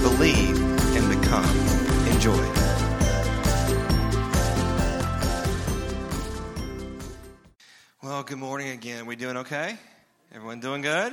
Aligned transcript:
believe, 0.00 0.58
and 0.96 1.20
become. 1.20 1.44
Enjoy. 2.08 2.54
Well, 8.02 8.22
good 8.22 8.38
morning 8.38 8.70
again. 8.70 9.06
We 9.06 9.16
doing 9.16 9.38
okay? 9.38 9.76
Everyone 10.32 10.60
doing 10.60 10.82
good? 10.82 11.12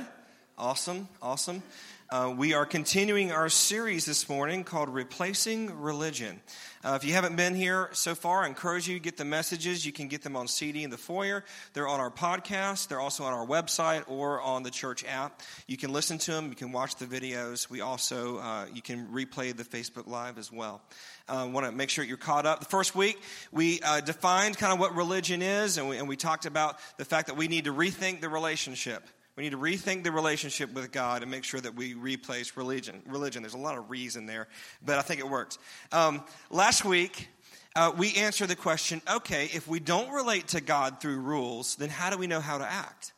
Awesome, 0.56 1.08
awesome. 1.20 1.62
Uh, 2.08 2.32
we 2.36 2.54
are 2.54 2.64
continuing 2.64 3.32
our 3.32 3.48
series 3.48 4.04
this 4.04 4.28
morning 4.28 4.62
called 4.62 4.88
Replacing 4.88 5.80
Religion. 5.80 6.40
Uh, 6.86 6.94
if 6.94 7.02
you 7.02 7.12
haven't 7.14 7.34
been 7.34 7.56
here 7.56 7.88
so 7.90 8.14
far, 8.14 8.44
I 8.44 8.46
encourage 8.46 8.86
you 8.86 8.94
to 8.94 9.00
get 9.00 9.16
the 9.16 9.24
messages. 9.24 9.84
You 9.84 9.90
can 9.90 10.06
get 10.06 10.22
them 10.22 10.36
on 10.36 10.46
CD 10.46 10.84
in 10.84 10.90
the 10.90 10.96
foyer. 10.96 11.42
They're 11.72 11.88
on 11.88 11.98
our 11.98 12.12
podcast. 12.12 12.86
They're 12.86 13.00
also 13.00 13.24
on 13.24 13.32
our 13.32 13.44
website 13.44 14.04
or 14.06 14.40
on 14.40 14.62
the 14.62 14.70
church 14.70 15.04
app. 15.04 15.42
You 15.66 15.76
can 15.76 15.92
listen 15.92 16.18
to 16.18 16.30
them. 16.30 16.48
You 16.48 16.54
can 16.54 16.70
watch 16.70 16.94
the 16.94 17.06
videos. 17.06 17.68
We 17.68 17.80
also 17.80 18.38
uh, 18.38 18.66
you 18.72 18.82
can 18.82 19.08
replay 19.08 19.56
the 19.56 19.64
Facebook 19.64 20.06
Live 20.06 20.38
as 20.38 20.52
well. 20.52 20.80
I 21.28 21.42
uh, 21.42 21.46
want 21.48 21.66
to 21.66 21.72
make 21.72 21.90
sure 21.90 22.04
you're 22.04 22.18
caught 22.18 22.46
up. 22.46 22.60
The 22.60 22.66
first 22.66 22.94
week, 22.94 23.20
we 23.50 23.80
uh, 23.80 24.00
defined 24.00 24.56
kind 24.56 24.72
of 24.72 24.78
what 24.78 24.94
religion 24.94 25.42
is, 25.42 25.78
and 25.78 25.88
we, 25.88 25.98
and 25.98 26.06
we 26.06 26.14
talked 26.14 26.46
about 26.46 26.78
the 26.98 27.04
fact 27.04 27.26
that 27.26 27.36
we 27.36 27.48
need 27.48 27.64
to 27.64 27.72
rethink 27.72 28.20
the 28.20 28.28
relationship. 28.28 29.02
We 29.36 29.42
need 29.42 29.50
to 29.50 29.58
rethink 29.58 30.02
the 30.02 30.12
relationship 30.12 30.72
with 30.72 30.90
God 30.92 31.20
and 31.20 31.30
make 31.30 31.44
sure 31.44 31.60
that 31.60 31.74
we 31.74 31.92
replace 31.92 32.56
religion. 32.56 33.02
Religion. 33.06 33.42
There's 33.42 33.54
a 33.54 33.58
lot 33.58 33.76
of 33.76 33.90
reason 33.90 34.24
there, 34.24 34.48
but 34.84 34.98
I 34.98 35.02
think 35.02 35.20
it 35.20 35.28
works. 35.28 35.58
Um, 35.92 36.24
last 36.50 36.86
week, 36.86 37.28
uh, 37.74 37.92
we 37.94 38.14
answered 38.14 38.48
the 38.48 38.56
question: 38.56 39.02
Okay, 39.08 39.44
if 39.52 39.68
we 39.68 39.78
don't 39.78 40.10
relate 40.10 40.48
to 40.48 40.62
God 40.62 41.02
through 41.02 41.20
rules, 41.20 41.76
then 41.76 41.90
how 41.90 42.08
do 42.08 42.16
we 42.16 42.26
know 42.26 42.40
how 42.40 42.56
to 42.56 42.64
act? 42.64 43.12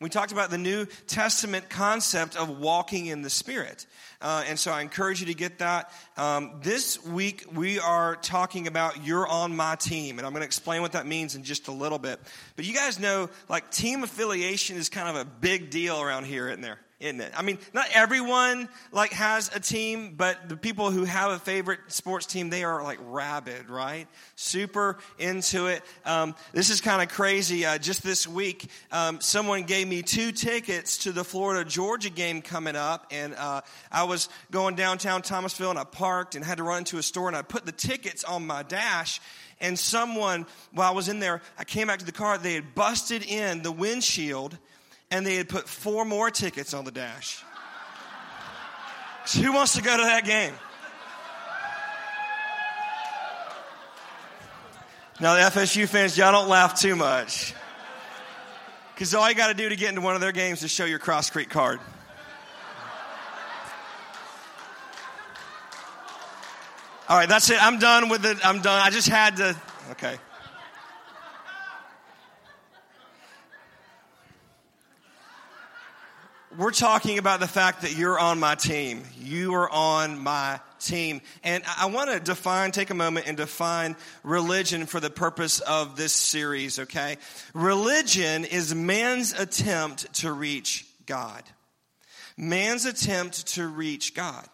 We 0.00 0.08
talked 0.08 0.32
about 0.32 0.48
the 0.48 0.56
New 0.56 0.86
Testament 1.06 1.68
concept 1.68 2.34
of 2.34 2.58
walking 2.58 3.04
in 3.04 3.20
the 3.20 3.28
Spirit. 3.28 3.84
Uh, 4.22 4.44
and 4.48 4.58
so 4.58 4.72
I 4.72 4.80
encourage 4.80 5.20
you 5.20 5.26
to 5.26 5.34
get 5.34 5.58
that. 5.58 5.92
Um, 6.16 6.52
this 6.62 7.04
week, 7.04 7.44
we 7.52 7.78
are 7.78 8.16
talking 8.16 8.66
about 8.66 9.04
You're 9.04 9.28
on 9.28 9.54
My 9.54 9.74
Team. 9.74 10.16
And 10.16 10.26
I'm 10.26 10.32
going 10.32 10.40
to 10.40 10.46
explain 10.46 10.80
what 10.80 10.92
that 10.92 11.06
means 11.06 11.36
in 11.36 11.44
just 11.44 11.68
a 11.68 11.72
little 11.72 11.98
bit. 11.98 12.18
But 12.56 12.64
you 12.64 12.72
guys 12.72 12.98
know, 12.98 13.28
like, 13.50 13.70
team 13.70 14.02
affiliation 14.02 14.78
is 14.78 14.88
kind 14.88 15.06
of 15.06 15.16
a 15.16 15.24
big 15.26 15.68
deal 15.68 16.00
around 16.00 16.24
here, 16.24 16.48
isn't 16.48 16.62
there? 16.62 16.78
Isn't 17.00 17.20
it? 17.20 17.32
I 17.34 17.40
mean, 17.40 17.58
not 17.72 17.86
everyone 17.94 18.68
like 18.92 19.12
has 19.12 19.50
a 19.54 19.58
team, 19.58 20.14
but 20.16 20.50
the 20.50 20.56
people 20.56 20.90
who 20.90 21.04
have 21.04 21.30
a 21.30 21.38
favorite 21.38 21.80
sports 21.88 22.26
team, 22.26 22.50
they 22.50 22.62
are 22.62 22.82
like 22.82 22.98
rabid, 23.02 23.70
right? 23.70 24.06
Super 24.36 24.98
into 25.18 25.66
it. 25.66 25.82
Um, 26.04 26.34
this 26.52 26.68
is 26.68 26.82
kind 26.82 27.00
of 27.02 27.08
crazy. 27.08 27.64
Uh, 27.64 27.78
just 27.78 28.02
this 28.02 28.28
week, 28.28 28.70
um, 28.92 29.20
someone 29.20 29.62
gave 29.62 29.88
me 29.88 30.02
two 30.02 30.30
tickets 30.30 30.98
to 30.98 31.12
the 31.12 31.24
Florida 31.24 31.68
Georgia 31.68 32.10
game 32.10 32.42
coming 32.42 32.76
up, 32.76 33.06
and 33.10 33.34
uh, 33.34 33.62
I 33.90 34.04
was 34.04 34.28
going 34.50 34.74
downtown 34.74 35.22
Thomasville, 35.22 35.70
and 35.70 35.78
I 35.78 35.84
parked 35.84 36.34
and 36.34 36.44
had 36.44 36.58
to 36.58 36.64
run 36.64 36.78
into 36.78 36.98
a 36.98 37.02
store, 37.02 37.28
and 37.28 37.36
I 37.36 37.42
put 37.42 37.64
the 37.64 37.72
tickets 37.72 38.24
on 38.24 38.46
my 38.46 38.62
dash 38.62 39.20
and 39.60 39.78
someone, 39.78 40.46
while 40.72 40.90
I 40.90 40.94
was 40.94 41.08
in 41.08 41.20
there, 41.20 41.42
I 41.58 41.64
came 41.64 41.88
back 41.88 41.98
to 41.98 42.06
the 42.06 42.12
car, 42.12 42.38
they 42.38 42.54
had 42.54 42.74
busted 42.74 43.22
in 43.22 43.62
the 43.62 43.70
windshield 43.70 44.56
and 45.10 45.26
they 45.26 45.36
had 45.36 45.48
put 45.48 45.68
four 45.68 46.04
more 46.04 46.30
tickets 46.30 46.74
on 46.74 46.84
the 46.84 46.90
dash. 46.90 47.42
So 49.26 49.40
who 49.40 49.52
wants 49.52 49.74
to 49.76 49.82
go 49.82 49.96
to 49.96 50.02
that 50.02 50.24
game? 50.24 50.54
Now, 55.20 55.34
the 55.34 55.60
FSU 55.60 55.86
fans, 55.86 56.16
y'all 56.16 56.32
don't 56.32 56.48
laugh 56.48 56.80
too 56.80 56.96
much. 56.96 57.54
Because 58.94 59.14
all 59.14 59.28
you 59.28 59.34
got 59.34 59.48
to 59.48 59.54
do 59.54 59.68
to 59.68 59.76
get 59.76 59.90
into 59.90 60.00
one 60.00 60.14
of 60.14 60.20
their 60.22 60.32
games 60.32 60.62
is 60.62 60.70
show 60.70 60.86
your 60.86 60.98
Cross 60.98 61.30
Creek 61.30 61.50
card. 61.50 61.78
All 67.08 67.16
right, 67.16 67.28
that's 67.28 67.50
it. 67.50 67.62
I'm 67.62 67.78
done 67.78 68.08
with 68.08 68.24
it. 68.24 68.38
I'm 68.46 68.62
done. 68.62 68.80
I 68.80 68.90
just 68.90 69.08
had 69.08 69.36
to. 69.38 69.56
Okay. 69.90 70.16
We're 76.60 76.70
talking 76.72 77.16
about 77.16 77.40
the 77.40 77.48
fact 77.48 77.80
that 77.82 77.96
you're 77.96 78.18
on 78.18 78.38
my 78.38 78.54
team. 78.54 79.02
You 79.18 79.54
are 79.54 79.70
on 79.70 80.18
my 80.18 80.60
team. 80.78 81.22
And 81.42 81.64
I 81.78 81.86
want 81.86 82.10
to 82.10 82.20
define, 82.20 82.70
take 82.70 82.90
a 82.90 82.94
moment 82.94 83.26
and 83.26 83.34
define 83.34 83.96
religion 84.22 84.84
for 84.84 85.00
the 85.00 85.08
purpose 85.08 85.60
of 85.60 85.96
this 85.96 86.12
series, 86.12 86.78
okay? 86.78 87.16
Religion 87.54 88.44
is 88.44 88.74
man's 88.74 89.32
attempt 89.32 90.12
to 90.16 90.32
reach 90.32 90.84
God. 91.06 91.42
Man's 92.36 92.84
attempt 92.84 93.46
to 93.54 93.66
reach 93.66 94.14
God. 94.14 94.46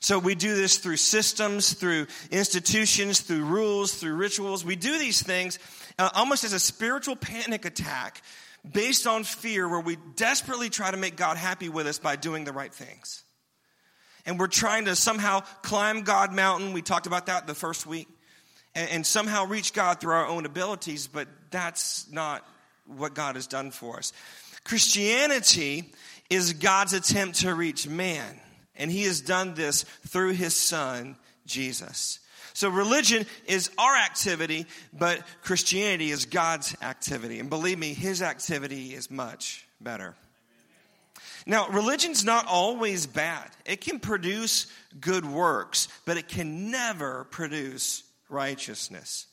So 0.00 0.18
we 0.18 0.34
do 0.34 0.56
this 0.56 0.78
through 0.78 0.96
systems, 0.96 1.74
through 1.74 2.06
institutions, 2.30 3.20
through 3.20 3.44
rules, 3.44 3.92
through 3.92 4.14
rituals. 4.14 4.64
We 4.64 4.76
do 4.76 4.98
these 4.98 5.22
things 5.22 5.58
uh, 5.98 6.08
almost 6.14 6.42
as 6.42 6.54
a 6.54 6.58
spiritual 6.58 7.16
panic 7.16 7.66
attack 7.66 8.22
based 8.70 9.06
on 9.06 9.24
fear 9.24 9.68
where 9.68 9.80
we 9.80 9.96
desperately 10.16 10.68
try 10.70 10.90
to 10.90 10.96
make 10.96 11.16
God 11.16 11.36
happy 11.36 11.68
with 11.68 11.86
us 11.86 11.98
by 11.98 12.16
doing 12.16 12.44
the 12.44 12.52
right 12.52 12.72
things. 12.72 13.22
And 14.26 14.38
we're 14.38 14.48
trying 14.48 14.84
to 14.84 14.96
somehow 14.96 15.40
climb 15.62 16.02
God 16.02 16.32
mountain. 16.32 16.72
We 16.72 16.82
talked 16.82 17.06
about 17.06 17.26
that 17.26 17.46
the 17.46 17.54
first 17.54 17.86
week. 17.86 18.08
And, 18.74 18.90
and 18.90 19.06
somehow 19.06 19.46
reach 19.46 19.72
God 19.72 20.00
through 20.00 20.12
our 20.12 20.26
own 20.26 20.46
abilities, 20.46 21.06
but 21.06 21.26
that's 21.50 22.10
not 22.10 22.46
what 22.86 23.14
God 23.14 23.34
has 23.34 23.46
done 23.46 23.70
for 23.70 23.96
us. 23.96 24.12
Christianity 24.64 25.92
is 26.28 26.52
God's 26.52 26.92
attempt 26.92 27.40
to 27.40 27.54
reach 27.54 27.88
man. 27.88 28.38
And 28.76 28.90
he 28.90 29.02
has 29.04 29.20
done 29.20 29.54
this 29.54 29.82
through 30.06 30.32
his 30.32 30.54
son, 30.54 31.16
Jesus. 31.46 32.20
So 32.52 32.68
religion 32.68 33.26
is 33.46 33.70
our 33.78 33.96
activity, 33.96 34.66
but 34.92 35.22
Christianity 35.42 36.10
is 36.10 36.26
God's 36.26 36.76
activity. 36.82 37.38
And 37.38 37.50
believe 37.50 37.78
me, 37.78 37.94
his 37.94 38.22
activity 38.22 38.94
is 38.94 39.10
much 39.10 39.66
better. 39.80 40.14
Now, 41.46 41.68
religion's 41.68 42.24
not 42.24 42.46
always 42.46 43.06
bad. 43.06 43.48
It 43.64 43.80
can 43.80 43.98
produce 43.98 44.66
good 45.00 45.24
works, 45.24 45.88
but 46.04 46.16
it 46.16 46.28
can 46.28 46.70
never 46.70 47.24
produce 47.30 48.02
righteousness. 48.28 49.26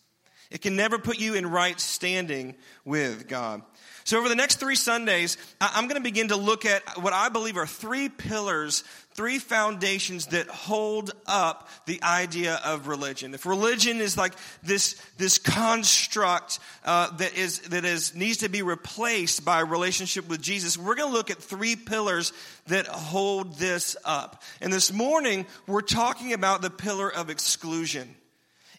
It 0.49 0.61
can 0.61 0.75
never 0.75 0.97
put 0.97 1.19
you 1.19 1.35
in 1.35 1.45
right 1.45 1.79
standing 1.79 2.55
with 2.85 3.27
God. 3.27 3.61
So, 4.07 4.17
over 4.17 4.29
the 4.29 4.35
next 4.35 4.61
three 4.61 4.77
Sundays, 4.77 5.35
I'm 5.59 5.89
going 5.89 5.99
to 5.99 6.01
begin 6.01 6.29
to 6.29 6.37
look 6.37 6.63
at 6.63 6.81
what 7.01 7.11
I 7.11 7.27
believe 7.27 7.57
are 7.57 7.67
three 7.67 8.07
pillars, 8.07 8.85
three 9.15 9.37
foundations 9.37 10.27
that 10.27 10.47
hold 10.47 11.11
up 11.25 11.67
the 11.87 12.01
idea 12.01 12.57
of 12.63 12.87
religion. 12.87 13.33
If 13.33 13.45
religion 13.45 13.99
is 13.99 14.15
like 14.15 14.31
this, 14.63 14.93
this 15.17 15.39
construct 15.39 16.59
uh, 16.85 17.17
that, 17.17 17.35
is, 17.35 17.59
that 17.63 17.83
is, 17.83 18.15
needs 18.15 18.37
to 18.37 18.47
be 18.47 18.61
replaced 18.61 19.43
by 19.43 19.59
a 19.59 19.65
relationship 19.65 20.29
with 20.29 20.41
Jesus, 20.41 20.77
we're 20.77 20.95
going 20.95 21.11
to 21.11 21.13
look 21.13 21.29
at 21.29 21.39
three 21.43 21.75
pillars 21.75 22.31
that 22.67 22.87
hold 22.87 23.57
this 23.57 23.97
up. 24.05 24.41
And 24.61 24.71
this 24.71 24.93
morning, 24.93 25.45
we're 25.67 25.81
talking 25.81 26.31
about 26.31 26.61
the 26.61 26.69
pillar 26.69 27.11
of 27.11 27.29
exclusion, 27.29 28.15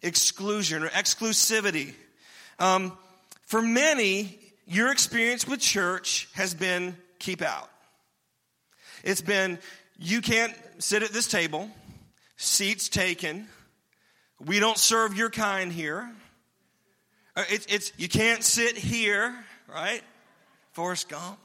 exclusion 0.01 0.85
or 0.85 0.89
exclusivity. 0.89 1.93
Um, 2.59 2.97
for 3.45 3.61
many, 3.61 4.39
your 4.69 4.93
experience 4.93 5.49
with 5.49 5.61
church 5.61 6.29
has 6.35 6.55
been 6.55 6.97
keep 7.19 7.43
out. 7.43 7.71
It's 9.03 9.23
been 9.23 9.59
you 9.99 10.21
can't 10.21 10.55
sit 10.79 11.03
at 11.03 11.11
this 11.11 11.27
table, 11.27 11.71
seats 12.37 12.89
taken. 12.89 13.49
We 14.45 14.61
don't 14.61 14.79
serve 14.79 15.17
your 15.17 15.31
kind 15.31 15.73
here. 15.73 16.09
Uh, 17.35 17.45
it's, 17.51 17.67
it's 17.67 17.93
you 17.97 18.09
can't 18.09 18.45
sit 18.45 18.77
here, 18.77 19.35
right? 19.73 20.03
Forrest 20.73 21.09
Gump. 21.09 21.39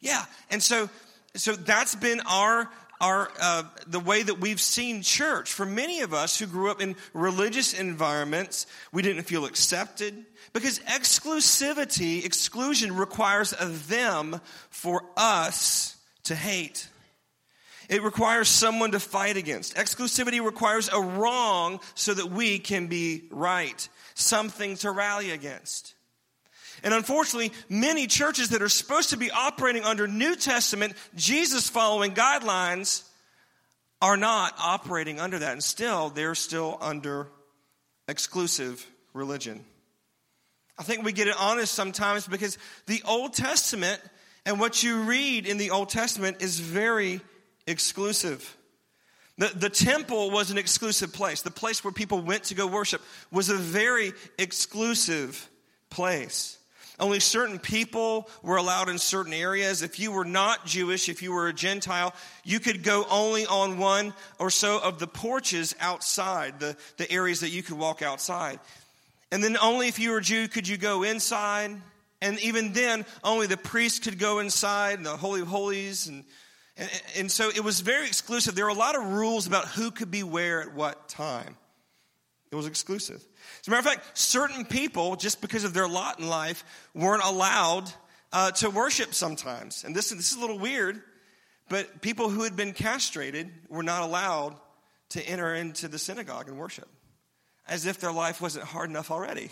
Yeah, 0.00 0.24
and 0.50 0.62
so 0.62 0.88
so 1.34 1.52
that's 1.56 1.94
been 1.94 2.20
our 2.20 2.70
our 3.02 3.30
uh, 3.40 3.64
the 3.88 4.00
way 4.00 4.22
that 4.22 4.40
we've 4.40 4.60
seen 4.60 5.02
church. 5.02 5.52
For 5.52 5.66
many 5.66 6.00
of 6.00 6.14
us 6.14 6.38
who 6.38 6.46
grew 6.46 6.70
up 6.70 6.80
in 6.80 6.96
religious 7.12 7.74
environments, 7.74 8.66
we 8.92 9.02
didn't 9.02 9.24
feel 9.24 9.44
accepted 9.44 10.24
because 10.52 10.78
exclusivity, 10.78 12.24
exclusion 12.24 12.96
requires 12.96 13.52
a 13.58 13.66
them 13.66 14.40
for 14.70 15.02
us 15.16 15.96
to 16.24 16.36
hate. 16.36 16.88
It 17.88 18.02
requires 18.02 18.48
someone 18.48 18.92
to 18.92 19.00
fight 19.00 19.36
against. 19.36 19.74
Exclusivity 19.74 20.42
requires 20.42 20.88
a 20.88 21.00
wrong 21.00 21.80
so 21.94 22.14
that 22.14 22.30
we 22.30 22.60
can 22.60 22.86
be 22.86 23.24
right, 23.30 23.86
something 24.14 24.76
to 24.76 24.92
rally 24.92 25.32
against. 25.32 25.94
And 26.82 26.92
unfortunately, 26.92 27.52
many 27.68 28.06
churches 28.06 28.50
that 28.50 28.62
are 28.62 28.68
supposed 28.68 29.10
to 29.10 29.16
be 29.16 29.30
operating 29.30 29.84
under 29.84 30.06
New 30.06 30.36
Testament, 30.36 30.94
Jesus 31.14 31.68
following 31.68 32.12
guidelines 32.14 33.08
are 34.00 34.16
not 34.16 34.54
operating 34.58 35.20
under 35.20 35.38
that. 35.38 35.52
And 35.52 35.62
still, 35.62 36.08
they're 36.10 36.34
still 36.34 36.76
under 36.80 37.28
exclusive 38.08 38.84
religion. 39.12 39.64
I 40.78 40.82
think 40.82 41.04
we 41.04 41.12
get 41.12 41.28
it 41.28 41.36
honest 41.38 41.72
sometimes 41.72 42.26
because 42.26 42.58
the 42.86 43.02
Old 43.06 43.34
Testament 43.34 44.00
and 44.44 44.58
what 44.58 44.82
you 44.82 45.02
read 45.02 45.46
in 45.46 45.58
the 45.58 45.70
Old 45.70 45.88
Testament 45.88 46.42
is 46.42 46.58
very 46.58 47.20
exclusive. 47.66 48.56
The, 49.38 49.52
the 49.54 49.70
temple 49.70 50.30
was 50.30 50.50
an 50.50 50.58
exclusive 50.58 51.12
place. 51.12 51.42
The 51.42 51.50
place 51.50 51.84
where 51.84 51.92
people 51.92 52.20
went 52.20 52.44
to 52.44 52.54
go 52.54 52.66
worship 52.66 53.00
was 53.30 53.48
a 53.48 53.56
very 53.56 54.12
exclusive 54.38 55.48
place. 55.90 56.58
Only 57.00 57.20
certain 57.20 57.58
people 57.58 58.28
were 58.42 58.56
allowed 58.56 58.88
in 58.88 58.98
certain 58.98 59.32
areas. 59.32 59.82
If 59.82 59.98
you 59.98 60.12
were 60.12 60.24
not 60.24 60.66
Jewish, 60.66 61.08
if 61.08 61.22
you 61.22 61.32
were 61.32 61.48
a 61.48 61.52
Gentile, 61.52 62.14
you 62.44 62.60
could 62.60 62.82
go 62.82 63.06
only 63.10 63.46
on 63.46 63.78
one 63.78 64.14
or 64.38 64.50
so 64.50 64.78
of 64.78 64.98
the 64.98 65.06
porches 65.06 65.74
outside, 65.80 66.60
the, 66.60 66.76
the 66.98 67.10
areas 67.10 67.40
that 67.40 67.50
you 67.50 67.62
could 67.62 67.78
walk 67.78 68.02
outside. 68.02 68.60
And 69.30 69.42
then 69.42 69.56
only 69.56 69.88
if 69.88 69.98
you 69.98 70.10
were 70.10 70.20
Jew 70.20 70.48
could 70.48 70.68
you 70.68 70.76
go 70.76 71.02
inside. 71.02 71.70
And 72.20 72.38
even 72.40 72.72
then, 72.72 73.04
only 73.24 73.48
the 73.48 73.56
priest 73.56 74.04
could 74.04 74.18
go 74.18 74.38
inside, 74.38 74.98
and 74.98 75.06
the 75.06 75.16
Holy 75.16 75.40
of 75.40 75.48
Holies, 75.48 76.06
and 76.06 76.22
and, 76.76 76.90
and 77.16 77.30
so 77.30 77.50
it 77.50 77.62
was 77.62 77.80
very 77.80 78.06
exclusive. 78.06 78.54
There 78.54 78.64
were 78.64 78.70
a 78.70 78.74
lot 78.74 78.96
of 78.96 79.04
rules 79.04 79.46
about 79.46 79.68
who 79.68 79.90
could 79.90 80.10
be 80.10 80.22
where 80.22 80.62
at 80.62 80.74
what 80.74 81.08
time. 81.08 81.56
It 82.52 82.54
was 82.54 82.66
exclusive. 82.66 83.16
As 83.62 83.66
a 83.66 83.70
matter 83.70 83.88
of 83.88 83.94
fact, 83.94 84.18
certain 84.18 84.66
people, 84.66 85.16
just 85.16 85.40
because 85.40 85.64
of 85.64 85.72
their 85.72 85.88
lot 85.88 86.20
in 86.20 86.28
life, 86.28 86.64
weren't 86.94 87.24
allowed 87.24 87.90
uh, 88.30 88.50
to 88.50 88.68
worship 88.68 89.14
sometimes. 89.14 89.84
And 89.84 89.96
this, 89.96 90.10
this 90.10 90.32
is 90.32 90.36
a 90.36 90.40
little 90.40 90.58
weird, 90.58 91.02
but 91.70 92.02
people 92.02 92.28
who 92.28 92.42
had 92.42 92.54
been 92.54 92.74
castrated 92.74 93.50
were 93.70 93.82
not 93.82 94.02
allowed 94.02 94.54
to 95.10 95.26
enter 95.26 95.54
into 95.54 95.88
the 95.88 95.98
synagogue 95.98 96.48
and 96.48 96.58
worship, 96.58 96.88
as 97.66 97.86
if 97.86 97.98
their 98.00 98.12
life 98.12 98.42
wasn't 98.42 98.66
hard 98.66 98.90
enough 98.90 99.10
already. 99.10 99.48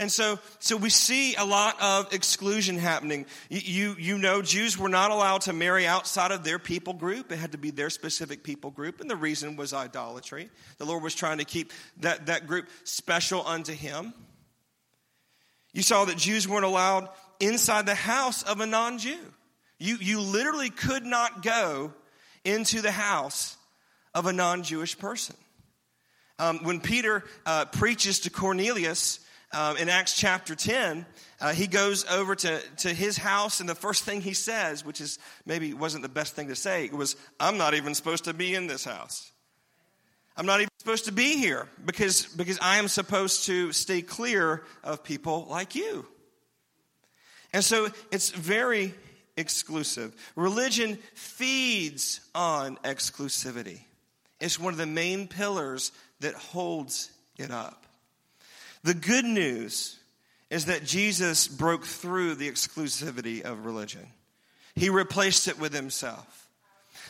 And 0.00 0.10
so, 0.10 0.38
so 0.60 0.78
we 0.78 0.88
see 0.88 1.34
a 1.34 1.44
lot 1.44 1.76
of 1.78 2.14
exclusion 2.14 2.78
happening. 2.78 3.26
You, 3.50 3.94
you 3.98 4.16
know, 4.16 4.40
Jews 4.40 4.78
were 4.78 4.88
not 4.88 5.10
allowed 5.10 5.42
to 5.42 5.52
marry 5.52 5.86
outside 5.86 6.30
of 6.30 6.42
their 6.42 6.58
people 6.58 6.94
group. 6.94 7.30
It 7.30 7.36
had 7.36 7.52
to 7.52 7.58
be 7.58 7.70
their 7.70 7.90
specific 7.90 8.42
people 8.42 8.70
group. 8.70 9.02
And 9.02 9.10
the 9.10 9.14
reason 9.14 9.56
was 9.56 9.74
idolatry. 9.74 10.48
The 10.78 10.86
Lord 10.86 11.02
was 11.02 11.14
trying 11.14 11.36
to 11.36 11.44
keep 11.44 11.74
that, 11.98 12.26
that 12.26 12.46
group 12.46 12.70
special 12.84 13.46
unto 13.46 13.74
Him. 13.74 14.14
You 15.74 15.82
saw 15.82 16.06
that 16.06 16.16
Jews 16.16 16.48
weren't 16.48 16.64
allowed 16.64 17.10
inside 17.38 17.84
the 17.84 17.94
house 17.94 18.42
of 18.42 18.60
a 18.60 18.66
non 18.66 18.96
Jew. 18.96 19.20
You, 19.78 19.98
you 20.00 20.22
literally 20.22 20.70
could 20.70 21.04
not 21.04 21.42
go 21.42 21.92
into 22.42 22.80
the 22.80 22.90
house 22.90 23.54
of 24.14 24.24
a 24.24 24.32
non 24.32 24.62
Jewish 24.62 24.98
person. 24.98 25.36
Um, 26.38 26.60
when 26.64 26.80
Peter 26.80 27.22
uh, 27.44 27.66
preaches 27.66 28.20
to 28.20 28.30
Cornelius, 28.30 29.20
um, 29.52 29.76
in 29.76 29.88
Acts 29.88 30.16
chapter 30.16 30.54
10, 30.54 31.04
uh, 31.40 31.52
he 31.52 31.66
goes 31.66 32.04
over 32.06 32.34
to, 32.36 32.60
to 32.78 32.94
his 32.94 33.16
house, 33.16 33.60
and 33.60 33.68
the 33.68 33.74
first 33.74 34.04
thing 34.04 34.20
he 34.20 34.34
says, 34.34 34.84
which 34.84 35.00
is 35.00 35.18
maybe 35.44 35.74
wasn't 35.74 36.02
the 36.02 36.08
best 36.08 36.36
thing 36.36 36.48
to 36.48 36.56
say, 36.56 36.88
was, 36.92 37.16
I'm 37.40 37.58
not 37.58 37.74
even 37.74 37.94
supposed 37.94 38.24
to 38.24 38.34
be 38.34 38.54
in 38.54 38.68
this 38.68 38.84
house. 38.84 39.32
I'm 40.36 40.46
not 40.46 40.60
even 40.60 40.70
supposed 40.78 41.06
to 41.06 41.12
be 41.12 41.36
here 41.36 41.68
because, 41.84 42.26
because 42.26 42.58
I 42.62 42.78
am 42.78 42.88
supposed 42.88 43.46
to 43.46 43.72
stay 43.72 44.02
clear 44.02 44.62
of 44.84 45.02
people 45.02 45.46
like 45.50 45.74
you. 45.74 46.06
And 47.52 47.64
so 47.64 47.88
it's 48.12 48.30
very 48.30 48.94
exclusive. 49.36 50.14
Religion 50.36 50.96
feeds 51.14 52.20
on 52.34 52.76
exclusivity, 52.78 53.80
it's 54.40 54.58
one 54.58 54.72
of 54.72 54.78
the 54.78 54.86
main 54.86 55.26
pillars 55.26 55.92
that 56.20 56.34
holds 56.34 57.10
it 57.36 57.50
up. 57.50 57.84
The 58.82 58.94
good 58.94 59.24
news 59.24 59.98
is 60.48 60.66
that 60.66 60.84
Jesus 60.84 61.46
broke 61.46 61.84
through 61.84 62.34
the 62.34 62.50
exclusivity 62.50 63.42
of 63.42 63.64
religion. 63.64 64.06
He 64.74 64.90
replaced 64.90 65.48
it 65.48 65.58
with 65.58 65.74
himself. 65.74 66.48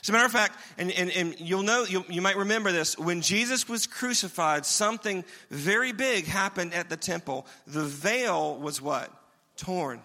As 0.03 0.09
a 0.09 0.13
matter 0.13 0.25
of 0.25 0.33
fact, 0.33 0.59
and, 0.79 0.91
and, 0.93 1.11
and 1.11 1.39
you'll 1.39 1.63
know, 1.63 1.85
you 1.85 2.05
you 2.09 2.23
might 2.23 2.37
remember 2.37 2.73
this, 2.73 2.99
when 2.99 3.21
Jesus 3.21 3.69
was 3.69 3.87
crucified, 3.87 4.65
something 4.65 5.25
very 5.51 5.93
big 5.93 6.27
happened 6.27 6.73
at 6.73 6.89
the 6.89 6.97
temple. 6.97 7.47
The 7.67 7.85
veil 7.85 8.57
was 8.57 8.81
what? 8.81 9.11
Torn. 9.57 10.01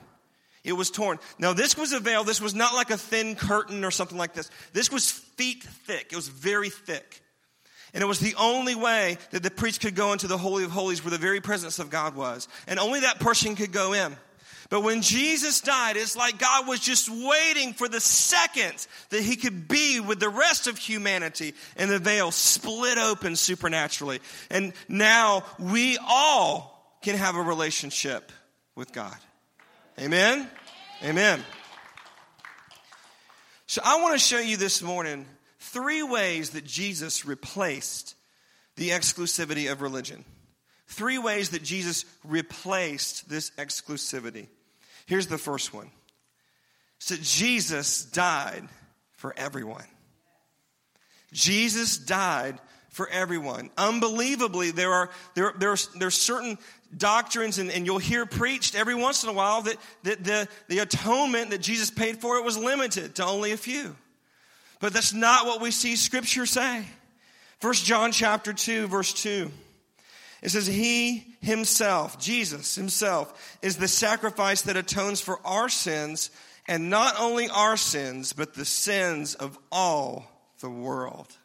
It 0.65 0.73
was 0.73 0.89
torn. 0.89 1.19
Now, 1.39 1.53
this 1.53 1.77
was 1.77 1.93
a 1.93 1.99
veil. 1.99 2.23
This 2.23 2.41
was 2.41 2.55
not 2.55 2.73
like 2.73 2.89
a 2.89 2.97
thin 2.97 3.35
curtain 3.35 3.85
or 3.85 3.91
something 3.91 4.17
like 4.17 4.33
this. 4.33 4.49
This 4.73 4.91
was 4.91 5.09
feet 5.11 5.63
thick. 5.63 6.07
It 6.11 6.15
was 6.15 6.27
very 6.27 6.69
thick. 6.69 7.21
And 7.95 8.03
it 8.03 8.07
was 8.07 8.19
the 8.19 8.35
only 8.37 8.75
way 8.75 9.17
that 9.31 9.41
the 9.41 9.49
priest 9.49 9.79
could 9.79 9.95
go 9.95 10.11
into 10.11 10.27
the 10.27 10.37
Holy 10.37 10.65
of 10.65 10.71
Holies 10.71 11.01
where 11.01 11.11
the 11.11 11.17
very 11.17 11.39
presence 11.39 11.79
of 11.79 11.89
God 11.89 12.13
was. 12.13 12.49
And 12.67 12.77
only 12.77 12.99
that 12.99 13.21
person 13.21 13.55
could 13.55 13.71
go 13.71 13.93
in. 13.93 14.17
But 14.69 14.81
when 14.81 15.01
Jesus 15.01 15.61
died, 15.61 15.95
it's 15.95 16.17
like 16.17 16.37
God 16.37 16.67
was 16.67 16.81
just 16.81 17.09
waiting 17.09 17.71
for 17.71 17.87
the 17.87 18.01
second 18.01 18.85
that 19.11 19.21
he 19.21 19.37
could 19.37 19.69
be 19.69 20.01
with 20.01 20.19
the 20.19 20.27
rest 20.27 20.67
of 20.67 20.77
humanity 20.77 21.53
and 21.77 21.89
the 21.89 21.99
veil 21.99 22.31
split 22.31 22.97
open 22.97 23.37
supernaturally. 23.37 24.19
And 24.49 24.73
now 24.89 25.45
we 25.57 25.97
all 26.05 26.97
can 27.01 27.15
have 27.15 27.37
a 27.37 27.41
relationship 27.41 28.29
with 28.75 28.91
God. 28.91 29.15
Amen? 30.01 30.49
Amen. 31.01 31.41
So 33.67 33.81
I 33.85 34.01
want 34.01 34.15
to 34.15 34.19
show 34.19 34.39
you 34.39 34.57
this 34.57 34.81
morning 34.81 35.25
three 35.65 36.03
ways 36.03 36.51
that 36.51 36.65
Jesus 36.65 37.25
replaced 37.25 38.15
the 38.75 38.89
exclusivity 38.89 39.71
of 39.71 39.81
religion. 39.81 40.23
Three 40.87 41.17
ways 41.17 41.49
that 41.49 41.63
Jesus 41.63 42.05
replaced 42.23 43.29
this 43.29 43.51
exclusivity. 43.51 44.47
Here's 45.05 45.27
the 45.27 45.37
first 45.37 45.73
one. 45.73 45.89
So 46.99 47.15
Jesus 47.21 48.05
died 48.05 48.63
for 49.13 49.33
everyone. 49.37 49.85
Jesus 51.31 51.97
died 51.97 52.59
for 52.89 53.09
everyone. 53.09 53.69
Unbelievably, 53.77 54.71
there 54.71 54.91
are 54.91 55.09
there, 55.33 55.53
there 55.57 55.71
are, 55.71 55.77
there 55.97 56.07
are 56.07 56.11
certain 56.11 56.57
doctrines, 56.95 57.59
and, 57.59 57.69
and 57.71 57.85
you'll 57.85 57.97
hear 57.97 58.25
preached 58.25 58.75
every 58.75 58.95
once 58.95 59.23
in 59.23 59.29
a 59.29 59.33
while 59.33 59.63
that, 59.63 59.77
that 60.03 60.23
the, 60.23 60.47
the 60.69 60.79
atonement 60.79 61.49
that 61.49 61.61
Jesus 61.61 61.89
paid 61.91 62.19
for 62.21 62.37
it 62.37 62.45
was 62.45 62.57
limited 62.57 63.15
to 63.15 63.25
only 63.25 63.51
a 63.51 63.57
few. 63.57 63.95
But 64.85 64.93
that's 64.93 65.15
not 65.15 65.47
what 65.47 65.61
we 65.61 65.71
see 65.71 65.95
scripture 65.95 66.45
say. 66.45 66.85
First 67.57 67.85
John 67.85 68.11
chapter 68.11 68.53
2 68.53 68.85
verse 68.85 69.13
2. 69.13 69.51
It 70.43 70.49
says 70.49 70.67
he 70.67 71.25
himself, 71.41 72.19
Jesus 72.19 72.75
himself 72.75 73.57
is 73.63 73.77
the 73.77 73.87
sacrifice 73.87 74.61
that 74.61 74.77
atones 74.77 75.21
for 75.21 75.39
our 75.43 75.69
sins 75.69 76.29
and 76.67 76.91
not 76.91 77.15
only 77.19 77.49
our 77.49 77.77
sins 77.77 78.31
but 78.31 78.53
the 78.53 78.63
sins 78.63 79.33
of 79.33 79.57
all 79.71 80.27
the 80.59 80.69
world. 80.69 81.35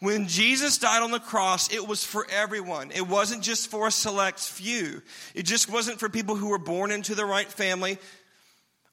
When 0.00 0.28
Jesus 0.28 0.76
died 0.76 1.02
on 1.02 1.12
the 1.12 1.18
cross, 1.18 1.72
it 1.72 1.88
was 1.88 2.04
for 2.04 2.26
everyone. 2.30 2.90
It 2.90 3.08
wasn't 3.08 3.42
just 3.42 3.70
for 3.70 3.86
a 3.86 3.90
select 3.90 4.40
few. 4.40 5.00
It 5.34 5.44
just 5.44 5.72
wasn't 5.72 5.98
for 5.98 6.10
people 6.10 6.36
who 6.36 6.50
were 6.50 6.58
born 6.58 6.90
into 6.90 7.14
the 7.14 7.24
right 7.24 7.50
family 7.50 7.96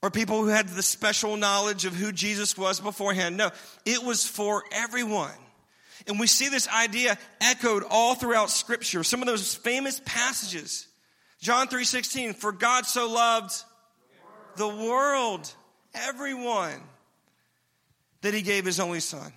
or 0.04 0.12
people 0.12 0.42
who 0.42 0.50
had 0.50 0.68
the 0.68 0.84
special 0.84 1.38
knowledge 1.38 1.86
of 1.86 1.96
who 1.96 2.12
Jesus 2.12 2.58
was 2.58 2.82
beforehand. 2.82 3.38
No, 3.38 3.52
it 3.86 4.04
was 4.04 4.28
for 4.28 4.66
everyone. 4.74 5.32
And 6.06 6.20
we 6.20 6.28
see 6.28 6.50
this 6.50 6.68
idea 6.68 7.18
echoed 7.40 7.84
all 7.90 8.14
throughout 8.14 8.50
scripture. 8.50 9.06
Some 9.06 9.22
of 9.22 9.28
those 9.28 9.56
famous 9.56 10.02
passages. 10.04 10.88
John 11.40 11.70
3:16, 11.70 12.34
for 12.34 12.52
God 12.52 12.86
so 12.86 13.10
loved 13.10 13.54
the 14.58 14.68
world, 14.68 15.50
everyone, 15.94 16.84
that 18.24 18.34
he 18.34 18.42
gave 18.42 18.66
his 18.66 18.82
only 18.82 19.00
son. 19.00 19.32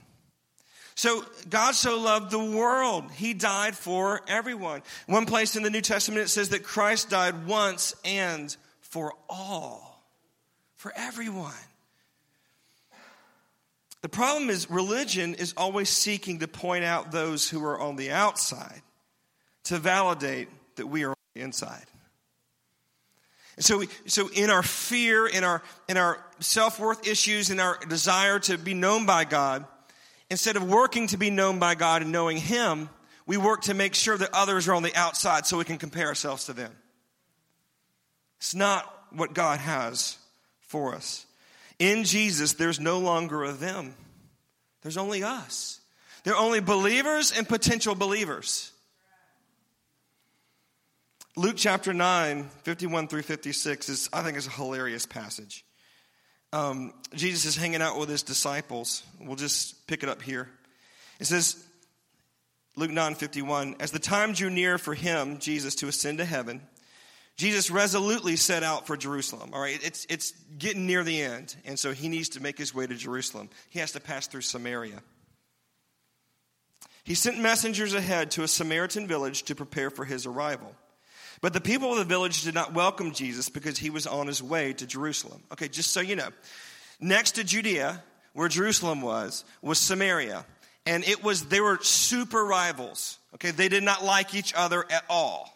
So 0.96 1.24
God 1.48 1.76
so 1.76 1.96
loved 1.96 2.32
the 2.32 2.42
world, 2.42 3.12
he 3.12 3.34
died 3.34 3.76
for 3.76 4.20
everyone. 4.26 4.82
One 5.06 5.26
place 5.26 5.54
in 5.54 5.62
the 5.62 5.70
New 5.70 5.80
Testament 5.80 6.24
it 6.24 6.28
says 6.28 6.48
that 6.48 6.64
Christ 6.64 7.08
died 7.10 7.46
once 7.46 7.94
and 8.04 8.56
for 8.80 9.14
all 9.28 9.85
for 10.76 10.92
everyone. 10.96 11.52
The 14.02 14.08
problem 14.08 14.50
is, 14.50 14.70
religion 14.70 15.34
is 15.34 15.52
always 15.56 15.88
seeking 15.88 16.38
to 16.38 16.48
point 16.48 16.84
out 16.84 17.10
those 17.10 17.48
who 17.50 17.64
are 17.64 17.80
on 17.80 17.96
the 17.96 18.12
outside 18.12 18.82
to 19.64 19.78
validate 19.78 20.48
that 20.76 20.86
we 20.86 21.04
are 21.04 21.10
on 21.10 21.16
the 21.34 21.40
inside. 21.40 21.84
And 23.56 23.64
so, 23.64 23.78
we, 23.78 23.88
so 24.06 24.28
in 24.28 24.50
our 24.50 24.62
fear, 24.62 25.26
in 25.26 25.42
our, 25.42 25.62
in 25.88 25.96
our 25.96 26.22
self 26.40 26.78
worth 26.78 27.08
issues, 27.08 27.50
in 27.50 27.58
our 27.58 27.78
desire 27.88 28.38
to 28.40 28.58
be 28.58 28.74
known 28.74 29.06
by 29.06 29.24
God, 29.24 29.64
instead 30.30 30.56
of 30.56 30.68
working 30.68 31.08
to 31.08 31.16
be 31.16 31.30
known 31.30 31.58
by 31.58 31.74
God 31.74 32.02
and 32.02 32.12
knowing 32.12 32.36
Him, 32.36 32.90
we 33.26 33.38
work 33.38 33.62
to 33.62 33.74
make 33.74 33.94
sure 33.94 34.16
that 34.16 34.30
others 34.32 34.68
are 34.68 34.74
on 34.74 34.82
the 34.82 34.94
outside 34.94 35.46
so 35.46 35.58
we 35.58 35.64
can 35.64 35.78
compare 35.78 36.06
ourselves 36.06 36.44
to 36.44 36.52
them. 36.52 36.70
It's 38.38 38.54
not 38.54 38.84
what 39.10 39.34
God 39.34 39.58
has 39.58 40.18
for 40.66 40.94
us. 40.94 41.26
In 41.78 42.04
Jesus, 42.04 42.54
there's 42.54 42.80
no 42.80 42.98
longer 42.98 43.44
a 43.44 43.52
them, 43.52 43.94
there's 44.82 44.96
only 44.96 45.22
us. 45.22 45.80
There 46.24 46.34
are 46.34 46.42
only 46.42 46.58
believers 46.58 47.30
and 47.30 47.48
potential 47.48 47.94
believers. 47.94 48.72
Luke 51.36 51.54
chapter 51.56 51.92
9, 51.92 52.48
51 52.64 53.06
through 53.06 53.22
56 53.22 53.88
is, 53.88 54.08
I 54.12 54.22
think, 54.22 54.36
is 54.36 54.48
a 54.48 54.50
hilarious 54.50 55.06
passage. 55.06 55.64
Um, 56.52 56.94
Jesus 57.14 57.44
is 57.44 57.56
hanging 57.56 57.82
out 57.82 57.98
with 57.98 58.08
his 58.08 58.22
disciples. 58.22 59.04
We'll 59.20 59.36
just 59.36 59.86
pick 59.86 60.02
it 60.02 60.08
up 60.08 60.22
here. 60.22 60.48
It 61.20 61.26
says, 61.26 61.62
Luke 62.74 62.90
9, 62.90 63.14
51, 63.14 63.76
as 63.80 63.90
the 63.90 63.98
time 63.98 64.32
drew 64.32 64.50
near 64.50 64.78
for 64.78 64.94
him, 64.94 65.38
Jesus, 65.38 65.74
to 65.76 65.88
ascend 65.88 66.18
to 66.18 66.24
heaven, 66.24 66.60
Jesus 67.36 67.70
resolutely 67.70 68.36
set 68.36 68.62
out 68.62 68.86
for 68.86 68.96
Jerusalem. 68.96 69.50
All 69.52 69.60
right, 69.60 69.78
it's, 69.84 70.06
it's 70.08 70.32
getting 70.58 70.86
near 70.86 71.04
the 71.04 71.20
end, 71.20 71.54
and 71.66 71.78
so 71.78 71.92
he 71.92 72.08
needs 72.08 72.30
to 72.30 72.42
make 72.42 72.56
his 72.56 72.74
way 72.74 72.86
to 72.86 72.94
Jerusalem. 72.94 73.50
He 73.68 73.78
has 73.78 73.92
to 73.92 74.00
pass 74.00 74.26
through 74.26 74.40
Samaria. 74.40 75.02
He 77.04 77.14
sent 77.14 77.38
messengers 77.38 77.94
ahead 77.94 78.32
to 78.32 78.42
a 78.42 78.48
Samaritan 78.48 79.06
village 79.06 79.44
to 79.44 79.54
prepare 79.54 79.90
for 79.90 80.04
his 80.04 80.26
arrival. 80.26 80.74
But 81.40 81.52
the 81.52 81.60
people 81.60 81.92
of 81.92 81.98
the 81.98 82.04
village 82.04 82.42
did 82.42 82.54
not 82.54 82.72
welcome 82.72 83.12
Jesus 83.12 83.48
because 83.48 83.78
he 83.78 83.90
was 83.90 84.06
on 84.06 84.26
his 84.26 84.42
way 84.42 84.72
to 84.72 84.86
Jerusalem. 84.86 85.42
Okay, 85.52 85.68
just 85.68 85.92
so 85.92 86.00
you 86.00 86.16
know, 86.16 86.30
next 86.98 87.32
to 87.32 87.44
Judea, 87.44 88.02
where 88.32 88.48
Jerusalem 88.48 89.02
was, 89.02 89.44
was 89.62 89.78
Samaria. 89.78 90.44
And 90.86 91.04
it 91.04 91.22
was, 91.22 91.46
they 91.46 91.60
were 91.60 91.78
super 91.82 92.44
rivals. 92.44 93.18
Okay, 93.34 93.50
they 93.50 93.68
did 93.68 93.82
not 93.82 94.04
like 94.04 94.34
each 94.34 94.54
other 94.54 94.84
at 94.90 95.04
all. 95.10 95.52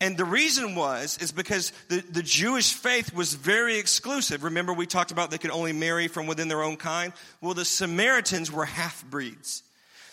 And 0.00 0.16
the 0.16 0.24
reason 0.24 0.76
was, 0.76 1.18
is 1.20 1.32
because 1.32 1.72
the, 1.88 2.00
the 2.00 2.22
Jewish 2.22 2.72
faith 2.72 3.12
was 3.12 3.34
very 3.34 3.78
exclusive. 3.78 4.44
Remember, 4.44 4.72
we 4.72 4.86
talked 4.86 5.10
about 5.10 5.30
they 5.30 5.38
could 5.38 5.50
only 5.50 5.72
marry 5.72 6.06
from 6.06 6.28
within 6.28 6.46
their 6.46 6.62
own 6.62 6.76
kind? 6.76 7.12
Well, 7.40 7.54
the 7.54 7.64
Samaritans 7.64 8.52
were 8.52 8.64
half 8.64 9.04
breeds. 9.04 9.64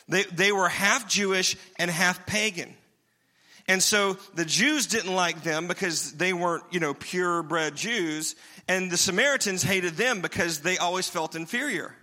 They, 0.07 0.23
they 0.23 0.51
were 0.51 0.69
half 0.69 1.07
Jewish 1.07 1.55
and 1.77 1.91
half 1.91 2.25
pagan. 2.25 2.73
And 3.67 3.81
so 3.81 4.13
the 4.35 4.45
Jews 4.45 4.87
didn't 4.87 5.13
like 5.13 5.43
them 5.43 5.67
because 5.67 6.13
they 6.13 6.33
weren't, 6.33 6.63
you 6.71 6.79
know, 6.79 6.93
purebred 6.93 7.75
Jews. 7.75 8.35
And 8.67 8.91
the 8.91 8.97
Samaritans 8.97 9.63
hated 9.63 9.95
them 9.95 10.21
because 10.21 10.59
they 10.59 10.77
always 10.77 11.07
felt 11.07 11.35
inferior. 11.35 11.95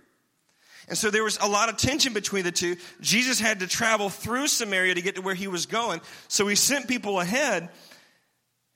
And 0.89 0.97
so 0.97 1.09
there 1.09 1.23
was 1.23 1.37
a 1.41 1.47
lot 1.47 1.69
of 1.69 1.77
tension 1.77 2.13
between 2.13 2.43
the 2.43 2.51
two. 2.51 2.75
Jesus 2.99 3.39
had 3.39 3.59
to 3.61 3.67
travel 3.67 4.09
through 4.09 4.47
Samaria 4.47 4.95
to 4.95 5.01
get 5.01 5.15
to 5.15 5.21
where 5.21 5.35
he 5.35 5.47
was 5.47 5.65
going. 5.65 6.01
So 6.27 6.47
he 6.47 6.55
sent 6.55 6.87
people 6.87 7.19
ahead, 7.19 7.69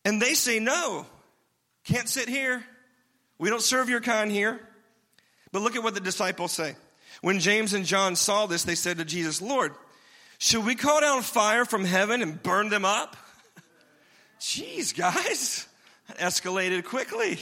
and 0.05 0.21
they 0.21 0.33
say, 0.33 0.59
No, 0.59 1.05
can't 1.83 2.07
sit 2.07 2.29
here. 2.29 2.63
We 3.39 3.49
don't 3.49 3.61
serve 3.61 3.89
your 3.89 4.01
kind 4.01 4.31
here. 4.31 4.59
But 5.51 5.61
look 5.61 5.75
at 5.75 5.83
what 5.83 5.93
the 5.93 6.01
disciples 6.01 6.51
say. 6.51 6.75
When 7.21 7.39
James 7.39 7.73
and 7.73 7.85
John 7.85 8.15
saw 8.15 8.45
this, 8.45 8.63
they 8.63 8.75
said 8.75 8.97
to 8.97 9.05
Jesus, 9.05 9.41
Lord, 9.41 9.73
should 10.37 10.65
we 10.65 10.75
call 10.75 11.01
down 11.01 11.21
fire 11.21 11.65
from 11.65 11.83
heaven 11.83 12.21
and 12.21 12.41
burn 12.41 12.69
them 12.69 12.85
up? 12.85 13.15
Jeez, 14.39 14.95
guys, 14.95 15.67
that 16.07 16.17
escalated 16.19 16.83
quickly. 16.83 17.39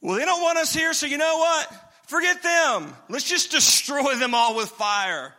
Well, 0.00 0.16
they 0.16 0.24
don't 0.24 0.42
want 0.42 0.58
us 0.58 0.74
here, 0.74 0.92
so 0.92 1.06
you 1.06 1.18
know 1.18 1.38
what? 1.38 1.93
Forget 2.06 2.42
them. 2.42 2.94
Let's 3.08 3.28
just 3.28 3.50
destroy 3.50 4.14
them 4.16 4.34
all 4.34 4.56
with 4.56 4.68
fire. 4.70 5.34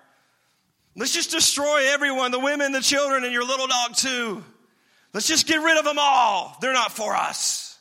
Let's 0.95 1.13
just 1.13 1.31
destroy 1.31 1.93
everyone 1.93 2.31
the 2.31 2.39
women, 2.39 2.72
the 2.72 2.81
children, 2.81 3.24
and 3.24 3.34
your 3.34 3.45
little 3.45 3.67
dog, 3.67 3.95
too. 3.95 4.43
Let's 5.13 5.27
just 5.27 5.48
get 5.48 5.62
rid 5.62 5.77
of 5.77 5.86
them 5.86 5.98
all. 6.00 6.57
They're 6.62 6.74
not 6.74 6.91
for 6.91 7.15
us. 7.15 7.77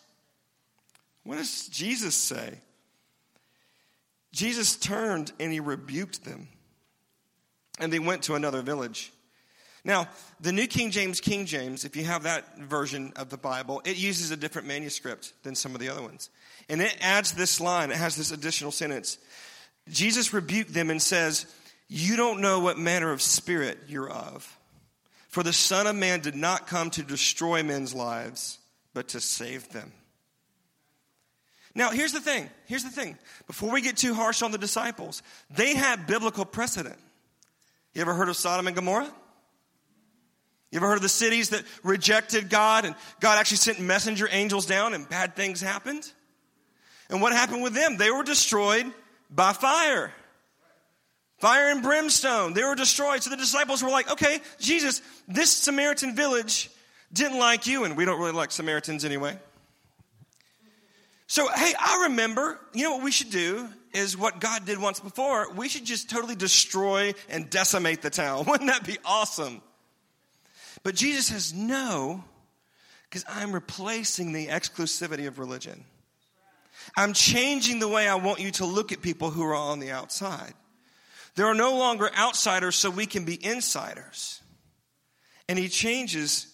What 1.24 1.38
does 1.38 1.68
Jesus 1.68 2.14
say? 2.14 2.58
Jesus 4.32 4.76
turned 4.76 5.32
and 5.40 5.52
he 5.52 5.60
rebuked 5.60 6.24
them, 6.24 6.48
and 7.78 7.92
they 7.92 8.00
went 8.00 8.24
to 8.24 8.34
another 8.34 8.62
village. 8.62 9.12
Now, 9.84 10.08
the 10.40 10.52
New 10.52 10.66
King 10.66 10.90
James, 10.90 11.20
King 11.20 11.46
James, 11.46 11.84
if 11.84 11.94
you 11.94 12.04
have 12.04 12.24
that 12.24 12.58
version 12.58 13.12
of 13.16 13.28
the 13.28 13.36
Bible, 13.36 13.80
it 13.84 13.96
uses 13.96 14.30
a 14.30 14.36
different 14.36 14.66
manuscript 14.66 15.32
than 15.44 15.54
some 15.54 15.74
of 15.74 15.80
the 15.80 15.88
other 15.88 16.02
ones. 16.02 16.30
And 16.68 16.80
it 16.80 16.96
adds 17.00 17.32
this 17.32 17.60
line, 17.60 17.90
it 17.90 17.96
has 17.96 18.16
this 18.16 18.32
additional 18.32 18.72
sentence. 18.72 19.18
Jesus 19.88 20.32
rebuked 20.32 20.72
them 20.72 20.90
and 20.90 21.00
says, 21.00 21.46
You 21.88 22.16
don't 22.16 22.40
know 22.40 22.60
what 22.60 22.78
manner 22.78 23.12
of 23.12 23.20
spirit 23.20 23.78
you're 23.88 24.10
of. 24.10 24.58
For 25.28 25.42
the 25.42 25.52
Son 25.52 25.86
of 25.86 25.96
Man 25.96 26.20
did 26.20 26.36
not 26.36 26.66
come 26.66 26.90
to 26.90 27.02
destroy 27.02 27.62
men's 27.62 27.92
lives, 27.92 28.58
but 28.94 29.08
to 29.08 29.20
save 29.20 29.68
them. 29.70 29.92
Now, 31.74 31.90
here's 31.90 32.12
the 32.12 32.20
thing. 32.20 32.48
Here's 32.66 32.84
the 32.84 32.90
thing. 32.90 33.18
Before 33.48 33.72
we 33.72 33.82
get 33.82 33.96
too 33.96 34.14
harsh 34.14 34.42
on 34.42 34.52
the 34.52 34.58
disciples, 34.58 35.22
they 35.50 35.74
had 35.74 36.06
biblical 36.06 36.44
precedent. 36.44 36.96
You 37.94 38.00
ever 38.00 38.14
heard 38.14 38.28
of 38.28 38.36
Sodom 38.36 38.68
and 38.68 38.76
Gomorrah? 38.76 39.12
You 40.70 40.78
ever 40.78 40.86
heard 40.86 40.96
of 40.96 41.02
the 41.02 41.08
cities 41.08 41.50
that 41.50 41.62
rejected 41.82 42.48
God 42.48 42.84
and 42.84 42.94
God 43.20 43.38
actually 43.38 43.58
sent 43.58 43.80
messenger 43.80 44.28
angels 44.30 44.66
down 44.66 44.94
and 44.94 45.08
bad 45.08 45.36
things 45.36 45.60
happened? 45.60 46.10
And 47.08 47.20
what 47.20 47.32
happened 47.32 47.62
with 47.62 47.74
them? 47.74 47.96
They 47.96 48.10
were 48.10 48.22
destroyed 48.22 48.90
by 49.30 49.52
fire. 49.52 50.12
Fire 51.38 51.70
and 51.70 51.82
brimstone. 51.82 52.54
They 52.54 52.62
were 52.62 52.74
destroyed. 52.74 53.22
So 53.22 53.30
the 53.30 53.36
disciples 53.36 53.82
were 53.82 53.90
like, 53.90 54.10
okay, 54.10 54.40
Jesus, 54.58 55.02
this 55.28 55.50
Samaritan 55.50 56.16
village 56.16 56.70
didn't 57.12 57.38
like 57.38 57.66
you, 57.66 57.84
and 57.84 57.96
we 57.96 58.04
don't 58.04 58.18
really 58.18 58.32
like 58.32 58.50
Samaritans 58.50 59.04
anyway. 59.04 59.38
So, 61.26 61.48
hey, 61.48 61.72
I 61.78 62.06
remember, 62.08 62.58
you 62.72 62.84
know 62.84 62.96
what 62.96 63.04
we 63.04 63.10
should 63.10 63.30
do 63.30 63.68
is 63.92 64.16
what 64.16 64.40
God 64.40 64.66
did 64.66 64.78
once 64.80 65.00
before. 65.00 65.52
We 65.52 65.68
should 65.68 65.84
just 65.84 66.10
totally 66.10 66.34
destroy 66.34 67.14
and 67.28 67.48
decimate 67.48 68.02
the 68.02 68.10
town. 68.10 68.44
Wouldn't 68.48 68.70
that 68.70 68.84
be 68.86 68.98
awesome? 69.04 69.62
But 70.82 70.94
Jesus 70.94 71.26
says, 71.26 71.54
no, 71.54 72.22
because 73.08 73.24
I'm 73.28 73.52
replacing 73.52 74.32
the 74.32 74.48
exclusivity 74.48 75.26
of 75.26 75.38
religion. 75.38 75.84
I'm 76.96 77.12
changing 77.12 77.78
the 77.78 77.88
way 77.88 78.08
I 78.08 78.16
want 78.16 78.40
you 78.40 78.50
to 78.52 78.66
look 78.66 78.92
at 78.92 79.02
people 79.02 79.30
who 79.30 79.42
are 79.44 79.54
on 79.54 79.80
the 79.80 79.90
outside. 79.90 80.54
There 81.34 81.46
are 81.46 81.54
no 81.54 81.76
longer 81.76 82.10
outsiders, 82.16 82.76
so 82.76 82.90
we 82.90 83.06
can 83.06 83.24
be 83.24 83.44
insiders. 83.44 84.40
And 85.48 85.58
he 85.58 85.68
changes 85.68 86.46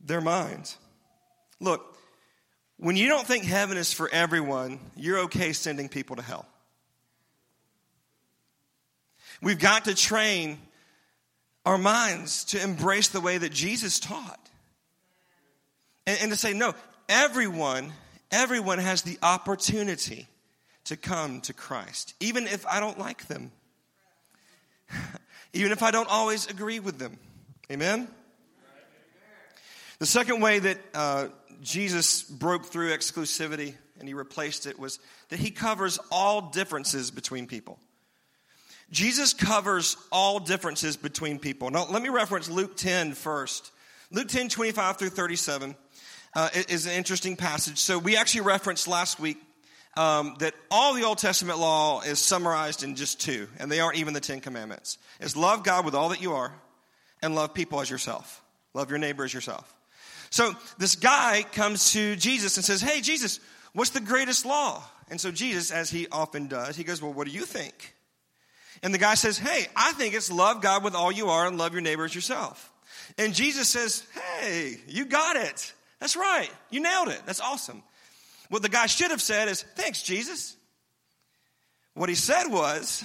their 0.00 0.20
minds. 0.20 0.76
Look, 1.60 1.96
when 2.78 2.96
you 2.96 3.08
don't 3.08 3.26
think 3.26 3.44
heaven 3.44 3.76
is 3.76 3.92
for 3.92 4.08
everyone, 4.12 4.80
you're 4.96 5.20
okay 5.20 5.52
sending 5.52 5.88
people 5.88 6.16
to 6.16 6.22
hell. 6.22 6.46
We've 9.42 9.58
got 9.58 9.84
to 9.84 9.94
train 9.94 10.58
our 11.64 11.78
minds 11.78 12.44
to 12.44 12.62
embrace 12.62 13.08
the 13.08 13.20
way 13.20 13.36
that 13.36 13.52
Jesus 13.52 13.98
taught. 13.98 14.40
And, 16.06 16.18
and, 16.22 16.30
to 16.30 16.36
say, 16.36 16.52
no, 16.52 16.74
everyone, 17.08 17.92
everyone 18.30 18.78
has 18.78 19.02
the 19.02 19.18
opportunity 19.22 20.26
to 20.84 20.96
come 20.96 21.40
to 21.42 21.52
Christ, 21.52 22.14
even 22.20 22.46
if 22.46 22.66
I 22.66 22.80
don't 22.80 22.98
like 22.98 23.26
them, 23.26 23.50
even 25.52 25.72
if 25.72 25.82
I 25.82 25.90
don't 25.90 26.08
always 26.08 26.46
agree 26.46 26.80
with 26.80 26.98
them. 26.98 27.18
Amen? 27.70 28.08
The 29.98 30.06
second 30.06 30.40
way 30.40 30.58
that 30.58 30.78
uh, 30.94 31.28
Jesus 31.62 32.22
broke 32.22 32.66
through 32.66 32.90
exclusivity 32.90 33.74
and 33.98 34.06
he 34.06 34.14
replaced 34.14 34.66
it 34.66 34.78
was 34.78 34.98
that 35.30 35.38
he 35.38 35.50
covers 35.50 35.98
all 36.10 36.50
differences 36.50 37.10
between 37.10 37.46
people. 37.46 37.78
Jesus 38.90 39.32
covers 39.32 39.96
all 40.12 40.38
differences 40.38 40.96
between 40.96 41.38
people. 41.38 41.70
Now, 41.70 41.86
let 41.90 42.02
me 42.02 42.08
reference 42.08 42.48
Luke 42.48 42.76
10 42.76 43.14
first. 43.14 43.72
Luke 44.12 44.28
10, 44.28 44.48
25 44.48 44.98
through 44.98 45.08
37 45.08 45.74
uh, 46.36 46.50
is 46.68 46.86
an 46.86 46.92
interesting 46.92 47.34
passage. 47.34 47.78
So, 47.78 47.98
we 47.98 48.16
actually 48.16 48.42
referenced 48.42 48.86
last 48.86 49.18
week 49.18 49.38
um, 49.96 50.36
that 50.38 50.54
all 50.70 50.94
the 50.94 51.04
Old 51.04 51.18
Testament 51.18 51.58
law 51.58 52.02
is 52.02 52.18
summarized 52.18 52.82
in 52.82 52.94
just 52.94 53.20
two, 53.20 53.48
and 53.58 53.72
they 53.72 53.80
aren't 53.80 53.96
even 53.96 54.14
the 54.14 54.20
Ten 54.20 54.40
Commandments. 54.40 54.98
It's 55.18 55.34
love 55.34 55.64
God 55.64 55.84
with 55.84 55.94
all 55.94 56.10
that 56.10 56.20
you 56.20 56.34
are, 56.34 56.52
and 57.22 57.34
love 57.34 57.54
people 57.54 57.80
as 57.80 57.90
yourself. 57.90 58.42
Love 58.74 58.90
your 58.90 58.98
neighbor 58.98 59.24
as 59.24 59.32
yourself. 59.32 59.72
So 60.28 60.54
this 60.76 60.96
guy 60.96 61.44
comes 61.52 61.92
to 61.92 62.14
Jesus 62.16 62.56
and 62.58 62.64
says, 62.64 62.82
Hey, 62.82 63.00
Jesus, 63.00 63.40
what's 63.72 63.90
the 63.90 64.00
greatest 64.00 64.44
law? 64.44 64.82
And 65.08 65.20
so 65.20 65.30
Jesus, 65.30 65.70
as 65.70 65.88
he 65.88 66.08
often 66.12 66.48
does, 66.48 66.76
he 66.76 66.84
goes, 66.84 67.00
Well, 67.00 67.12
what 67.12 67.26
do 67.26 67.32
you 67.32 67.46
think? 67.46 67.94
And 68.82 68.92
the 68.92 68.98
guy 68.98 69.14
says, 69.14 69.38
Hey, 69.38 69.66
I 69.74 69.92
think 69.92 70.14
it's 70.14 70.30
love 70.30 70.60
God 70.60 70.84
with 70.84 70.94
all 70.94 71.10
you 71.10 71.28
are 71.28 71.46
and 71.46 71.56
love 71.56 71.72
your 71.72 71.80
neighbor 71.80 72.04
as 72.04 72.14
yourself. 72.14 72.70
And 73.16 73.34
Jesus 73.34 73.68
says, 73.70 74.06
Hey, 74.40 74.76
you 74.86 75.06
got 75.06 75.36
it. 75.36 75.72
That's 76.00 76.16
right. 76.16 76.50
You 76.70 76.80
nailed 76.80 77.08
it. 77.08 77.20
That's 77.26 77.40
awesome. 77.40 77.82
What 78.48 78.62
the 78.62 78.68
guy 78.68 78.86
should 78.86 79.10
have 79.10 79.22
said 79.22 79.48
is, 79.48 79.62
Thanks, 79.62 80.02
Jesus. 80.02 80.56
What 81.94 82.08
he 82.08 82.14
said 82.14 82.48
was, 82.48 83.04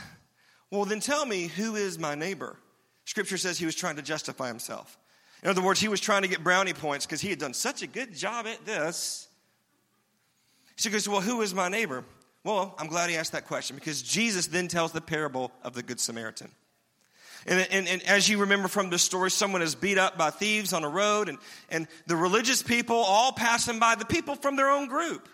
Well, 0.69 0.85
then 0.85 0.99
tell 0.99 1.25
me 1.25 1.47
who 1.47 1.75
is 1.75 1.97
my 1.97 2.15
neighbor? 2.15 2.57
Scripture 3.05 3.37
says 3.37 3.57
he 3.57 3.65
was 3.65 3.75
trying 3.75 3.95
to 3.95 4.01
justify 4.01 4.47
himself. 4.47 4.97
In 5.43 5.49
other 5.49 5.61
words, 5.61 5.79
he 5.79 5.87
was 5.87 5.99
trying 5.99 6.21
to 6.21 6.27
get 6.27 6.43
brownie 6.43 6.73
points 6.73 7.05
because 7.05 7.21
he 7.21 7.29
had 7.29 7.39
done 7.39 7.53
such 7.53 7.81
a 7.81 7.87
good 7.87 8.15
job 8.15 8.45
at 8.45 8.63
this. 8.65 9.27
So 10.75 10.89
he 10.89 10.93
goes, 10.93 11.07
Well, 11.07 11.21
who 11.21 11.41
is 11.41 11.53
my 11.53 11.69
neighbor? 11.69 12.03
Well, 12.43 12.75
I'm 12.77 12.87
glad 12.87 13.09
he 13.09 13.17
asked 13.17 13.33
that 13.33 13.47
question 13.47 13.75
because 13.75 14.01
Jesus 14.01 14.47
then 14.47 14.67
tells 14.67 14.91
the 14.91 15.01
parable 15.01 15.51
of 15.63 15.73
the 15.73 15.83
Good 15.83 15.99
Samaritan. 15.99 16.49
And, 17.47 17.67
and, 17.71 17.87
and, 17.87 18.03
as 18.03 18.29
you 18.29 18.39
remember 18.39 18.67
from 18.67 18.89
the 18.89 18.99
story, 18.99 19.31
someone 19.31 19.61
is 19.61 19.73
beat 19.73 19.97
up 19.97 20.17
by 20.17 20.29
thieves 20.29 20.73
on 20.73 20.83
a 20.83 20.89
road, 20.89 21.27
and, 21.27 21.39
and 21.69 21.87
the 22.05 22.15
religious 22.15 22.61
people 22.61 22.95
all 22.95 23.31
passing 23.31 23.79
by, 23.79 23.95
the 23.95 24.05
people 24.05 24.35
from 24.35 24.55
their 24.55 24.69
own 24.69 24.87
group. 24.87 25.27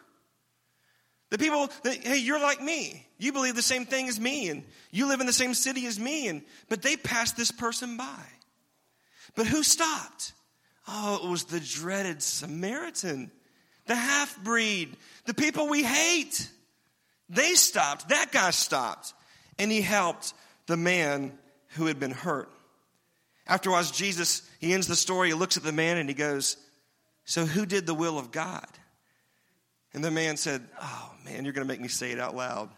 The 1.29 1.37
people 1.37 1.69
that, 1.83 1.97
hey, 1.97 2.17
you're 2.17 2.39
like 2.39 2.61
me. 2.61 3.05
You 3.17 3.33
believe 3.33 3.55
the 3.55 3.61
same 3.61 3.85
thing 3.85 4.07
as 4.07 4.19
me, 4.19 4.47
and 4.47 4.63
you 4.91 5.07
live 5.07 5.19
in 5.19 5.27
the 5.27 5.33
same 5.33 5.53
city 5.53 5.85
as 5.85 5.99
me, 5.99 6.29
and 6.29 6.43
but 6.69 6.81
they 6.81 6.95
passed 6.95 7.35
this 7.35 7.51
person 7.51 7.97
by. 7.97 8.23
But 9.35 9.47
who 9.47 9.63
stopped? 9.63 10.33
Oh, 10.87 11.19
it 11.23 11.29
was 11.29 11.45
the 11.45 11.59
dreaded 11.59 12.23
Samaritan, 12.23 13.31
the 13.87 13.95
half 13.95 14.41
breed, 14.41 14.95
the 15.25 15.33
people 15.33 15.67
we 15.67 15.83
hate. 15.83 16.49
They 17.29 17.55
stopped. 17.55 18.09
That 18.09 18.31
guy 18.31 18.51
stopped. 18.51 19.13
And 19.59 19.71
he 19.71 19.81
helped 19.81 20.33
the 20.67 20.77
man 20.77 21.37
who 21.69 21.85
had 21.85 21.99
been 21.99 22.11
hurt. 22.11 22.49
Afterwards, 23.45 23.91
Jesus, 23.91 24.41
he 24.59 24.73
ends 24.73 24.87
the 24.87 24.95
story, 24.95 25.29
he 25.29 25.33
looks 25.33 25.57
at 25.57 25.63
the 25.63 25.71
man 25.71 25.97
and 25.97 26.09
he 26.09 26.15
goes, 26.15 26.57
So 27.25 27.45
who 27.45 27.65
did 27.65 27.85
the 27.85 27.93
will 27.93 28.19
of 28.19 28.31
God? 28.31 28.67
And 29.93 30.03
the 30.03 30.11
man 30.11 30.37
said, 30.37 30.67
Oh 30.81 31.11
man, 31.25 31.43
you're 31.43 31.53
going 31.53 31.65
to 31.65 31.73
make 31.73 31.81
me 31.81 31.87
say 31.87 32.11
it 32.11 32.19
out 32.19 32.35
loud. 32.35 32.69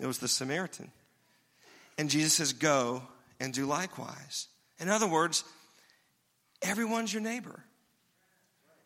It 0.00 0.06
was 0.06 0.18
the 0.18 0.28
Samaritan. 0.28 0.90
And 1.96 2.10
Jesus 2.10 2.34
says, 2.34 2.52
Go 2.52 3.02
and 3.40 3.52
do 3.52 3.66
likewise. 3.66 4.48
In 4.78 4.88
other 4.88 5.06
words, 5.06 5.44
everyone's 6.62 7.12
your 7.12 7.22
neighbor. 7.22 7.64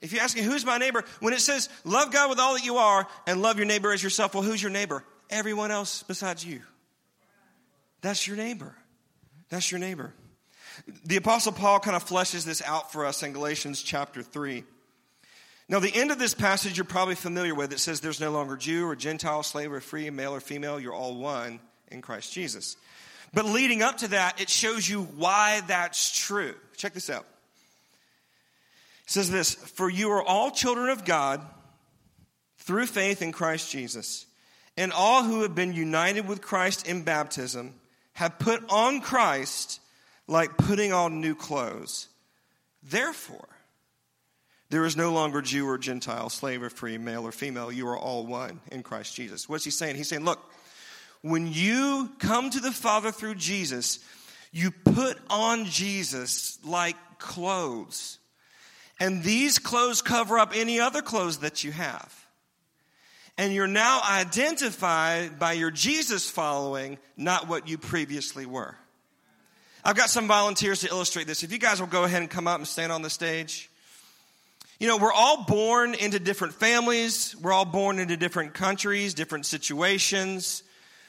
If 0.00 0.12
you're 0.12 0.22
asking, 0.22 0.44
who's 0.44 0.64
my 0.64 0.78
neighbor? 0.78 1.04
When 1.20 1.34
it 1.34 1.40
says, 1.40 1.68
love 1.84 2.10
God 2.10 2.30
with 2.30 2.38
all 2.38 2.54
that 2.54 2.64
you 2.64 2.78
are 2.78 3.06
and 3.26 3.42
love 3.42 3.58
your 3.58 3.66
neighbor 3.66 3.92
as 3.92 4.02
yourself, 4.02 4.34
well, 4.34 4.42
who's 4.42 4.62
your 4.62 4.70
neighbor? 4.70 5.04
Everyone 5.28 5.70
else 5.70 6.02
besides 6.04 6.44
you. 6.44 6.62
That's 8.00 8.26
your 8.26 8.36
neighbor. 8.36 8.74
That's 9.50 9.70
your 9.70 9.80
neighbor. 9.80 10.14
The 11.04 11.16
Apostle 11.16 11.52
Paul 11.52 11.80
kind 11.80 11.96
of 11.96 12.06
fleshes 12.06 12.44
this 12.44 12.62
out 12.62 12.92
for 12.92 13.04
us 13.04 13.22
in 13.22 13.32
Galatians 13.32 13.82
chapter 13.82 14.22
3. 14.22 14.64
Now, 15.68 15.78
the 15.78 15.94
end 15.94 16.10
of 16.10 16.18
this 16.18 16.34
passage 16.34 16.78
you're 16.78 16.84
probably 16.84 17.14
familiar 17.14 17.54
with. 17.54 17.72
It 17.72 17.78
says, 17.78 18.00
There's 18.00 18.20
no 18.20 18.30
longer 18.30 18.56
Jew 18.56 18.86
or 18.86 18.96
Gentile, 18.96 19.42
slave 19.42 19.72
or 19.72 19.80
free, 19.80 20.08
male 20.10 20.34
or 20.34 20.40
female. 20.40 20.80
You're 20.80 20.94
all 20.94 21.16
one 21.16 21.60
in 21.88 22.00
Christ 22.00 22.32
Jesus. 22.32 22.76
But 23.32 23.44
leading 23.44 23.82
up 23.82 23.98
to 23.98 24.08
that, 24.08 24.40
it 24.40 24.48
shows 24.48 24.88
you 24.88 25.02
why 25.02 25.60
that's 25.66 26.18
true. 26.26 26.54
Check 26.76 26.94
this 26.94 27.10
out 27.10 27.26
says 29.10 29.30
this 29.30 29.54
For 29.54 29.90
you 29.90 30.10
are 30.12 30.22
all 30.22 30.50
children 30.50 30.88
of 30.88 31.04
God 31.04 31.44
through 32.58 32.86
faith 32.86 33.22
in 33.22 33.32
Christ 33.32 33.70
Jesus. 33.70 34.26
And 34.76 34.92
all 34.92 35.24
who 35.24 35.42
have 35.42 35.54
been 35.54 35.72
united 35.72 36.28
with 36.28 36.40
Christ 36.40 36.86
in 36.86 37.02
baptism 37.02 37.74
have 38.20 38.38
put 38.38 38.62
on 38.68 39.00
Christ 39.00 39.80
like 40.28 40.58
putting 40.58 40.92
on 40.92 41.22
new 41.22 41.34
clothes. 41.34 42.06
Therefore, 42.82 43.48
there 44.68 44.84
is 44.84 44.94
no 44.94 45.10
longer 45.10 45.40
Jew 45.40 45.66
or 45.66 45.78
Gentile, 45.78 46.28
slave 46.28 46.62
or 46.62 46.68
free, 46.68 46.98
male 46.98 47.26
or 47.26 47.32
female. 47.32 47.72
You 47.72 47.88
are 47.88 47.96
all 47.96 48.26
one 48.26 48.60
in 48.70 48.82
Christ 48.82 49.16
Jesus. 49.16 49.48
What's 49.48 49.64
he 49.64 49.70
saying? 49.70 49.96
He's 49.96 50.08
saying, 50.08 50.26
look, 50.26 50.38
when 51.22 51.50
you 51.50 52.10
come 52.18 52.50
to 52.50 52.60
the 52.60 52.72
Father 52.72 53.10
through 53.10 53.36
Jesus, 53.36 54.00
you 54.52 54.70
put 54.70 55.16
on 55.30 55.64
Jesus 55.64 56.58
like 56.62 56.96
clothes. 57.18 58.18
And 59.00 59.22
these 59.22 59.58
clothes 59.58 60.02
cover 60.02 60.38
up 60.38 60.52
any 60.54 60.78
other 60.78 61.00
clothes 61.00 61.38
that 61.38 61.64
you 61.64 61.72
have. 61.72 62.14
And 63.38 63.54
you're 63.54 63.66
now 63.66 64.00
identified 64.04 65.38
by 65.38 65.52
your 65.52 65.70
Jesus 65.70 66.28
following, 66.28 66.98
not 67.16 67.48
what 67.48 67.68
you 67.68 67.78
previously 67.78 68.44
were. 68.44 68.76
I've 69.82 69.96
got 69.96 70.10
some 70.10 70.28
volunteers 70.28 70.80
to 70.80 70.88
illustrate 70.88 71.26
this. 71.26 71.42
If 71.42 71.52
you 71.52 71.58
guys 71.58 71.80
will 71.80 71.88
go 71.88 72.04
ahead 72.04 72.20
and 72.20 72.30
come 72.30 72.46
up 72.46 72.58
and 72.58 72.68
stand 72.68 72.92
on 72.92 73.02
the 73.02 73.10
stage. 73.10 73.70
You 74.78 74.88
know, 74.88 74.96
we're 74.96 75.12
all 75.12 75.44
born 75.44 75.94
into 75.94 76.18
different 76.18 76.54
families. 76.54 77.36
We're 77.36 77.52
all 77.52 77.64
born 77.64 77.98
into 77.98 78.16
different 78.16 78.54
countries, 78.54 79.14
different 79.14 79.46
situations. 79.46 80.62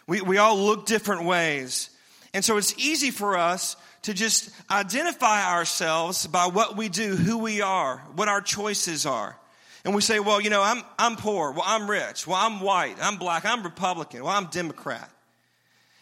We, 0.07 0.21
we 0.21 0.37
all 0.37 0.57
look 0.57 0.85
different 0.85 1.23
ways. 1.23 1.89
And 2.33 2.43
so 2.43 2.57
it's 2.57 2.77
easy 2.77 3.11
for 3.11 3.37
us 3.37 3.75
to 4.03 4.13
just 4.13 4.49
identify 4.69 5.53
ourselves 5.53 6.27
by 6.27 6.47
what 6.47 6.75
we 6.75 6.89
do, 6.89 7.15
who 7.15 7.37
we 7.37 7.61
are, 7.61 7.97
what 8.15 8.27
our 8.27 8.41
choices 8.41 9.05
are. 9.05 9.37
And 9.83 9.95
we 9.95 10.01
say, 10.01 10.19
well, 10.19 10.39
you 10.39 10.49
know, 10.49 10.61
I'm, 10.61 10.83
I'm 10.99 11.15
poor. 11.15 11.51
Well, 11.51 11.63
I'm 11.65 11.89
rich. 11.89 12.27
Well, 12.27 12.37
I'm 12.37 12.61
white. 12.61 12.97
I'm 13.01 13.17
black. 13.17 13.45
I'm 13.45 13.63
Republican. 13.63 14.23
Well, 14.23 14.33
I'm 14.33 14.45
Democrat. 14.45 15.09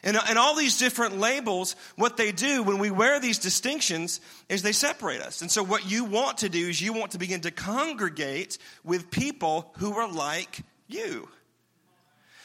And, 0.03 0.17
and 0.27 0.37
all 0.37 0.55
these 0.55 0.79
different 0.79 1.17
labels, 1.17 1.75
what 1.95 2.17
they 2.17 2.31
do 2.31 2.63
when 2.63 2.79
we 2.79 2.89
wear 2.89 3.19
these 3.19 3.37
distinctions 3.37 4.21
is 4.47 4.61
they 4.61 4.71
separate 4.71 5.21
us. 5.21 5.41
And 5.41 5.51
so, 5.51 5.61
what 5.61 5.89
you 5.89 6.05
want 6.05 6.39
to 6.39 6.49
do 6.49 6.69
is 6.69 6.81
you 6.81 6.93
want 6.93 7.11
to 7.11 7.17
begin 7.17 7.41
to 7.41 7.51
congregate 7.51 8.57
with 8.85 9.11
people 9.11 9.73
who 9.77 9.97
are 9.97 10.09
like 10.09 10.61
you. 10.87 11.27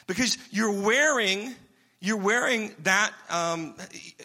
Because 0.09 0.37
you're 0.51 0.83
wearing 0.83 1.55
you're 2.05 2.18
wearing 2.18 2.75
that, 2.83 3.12
um, 3.31 3.75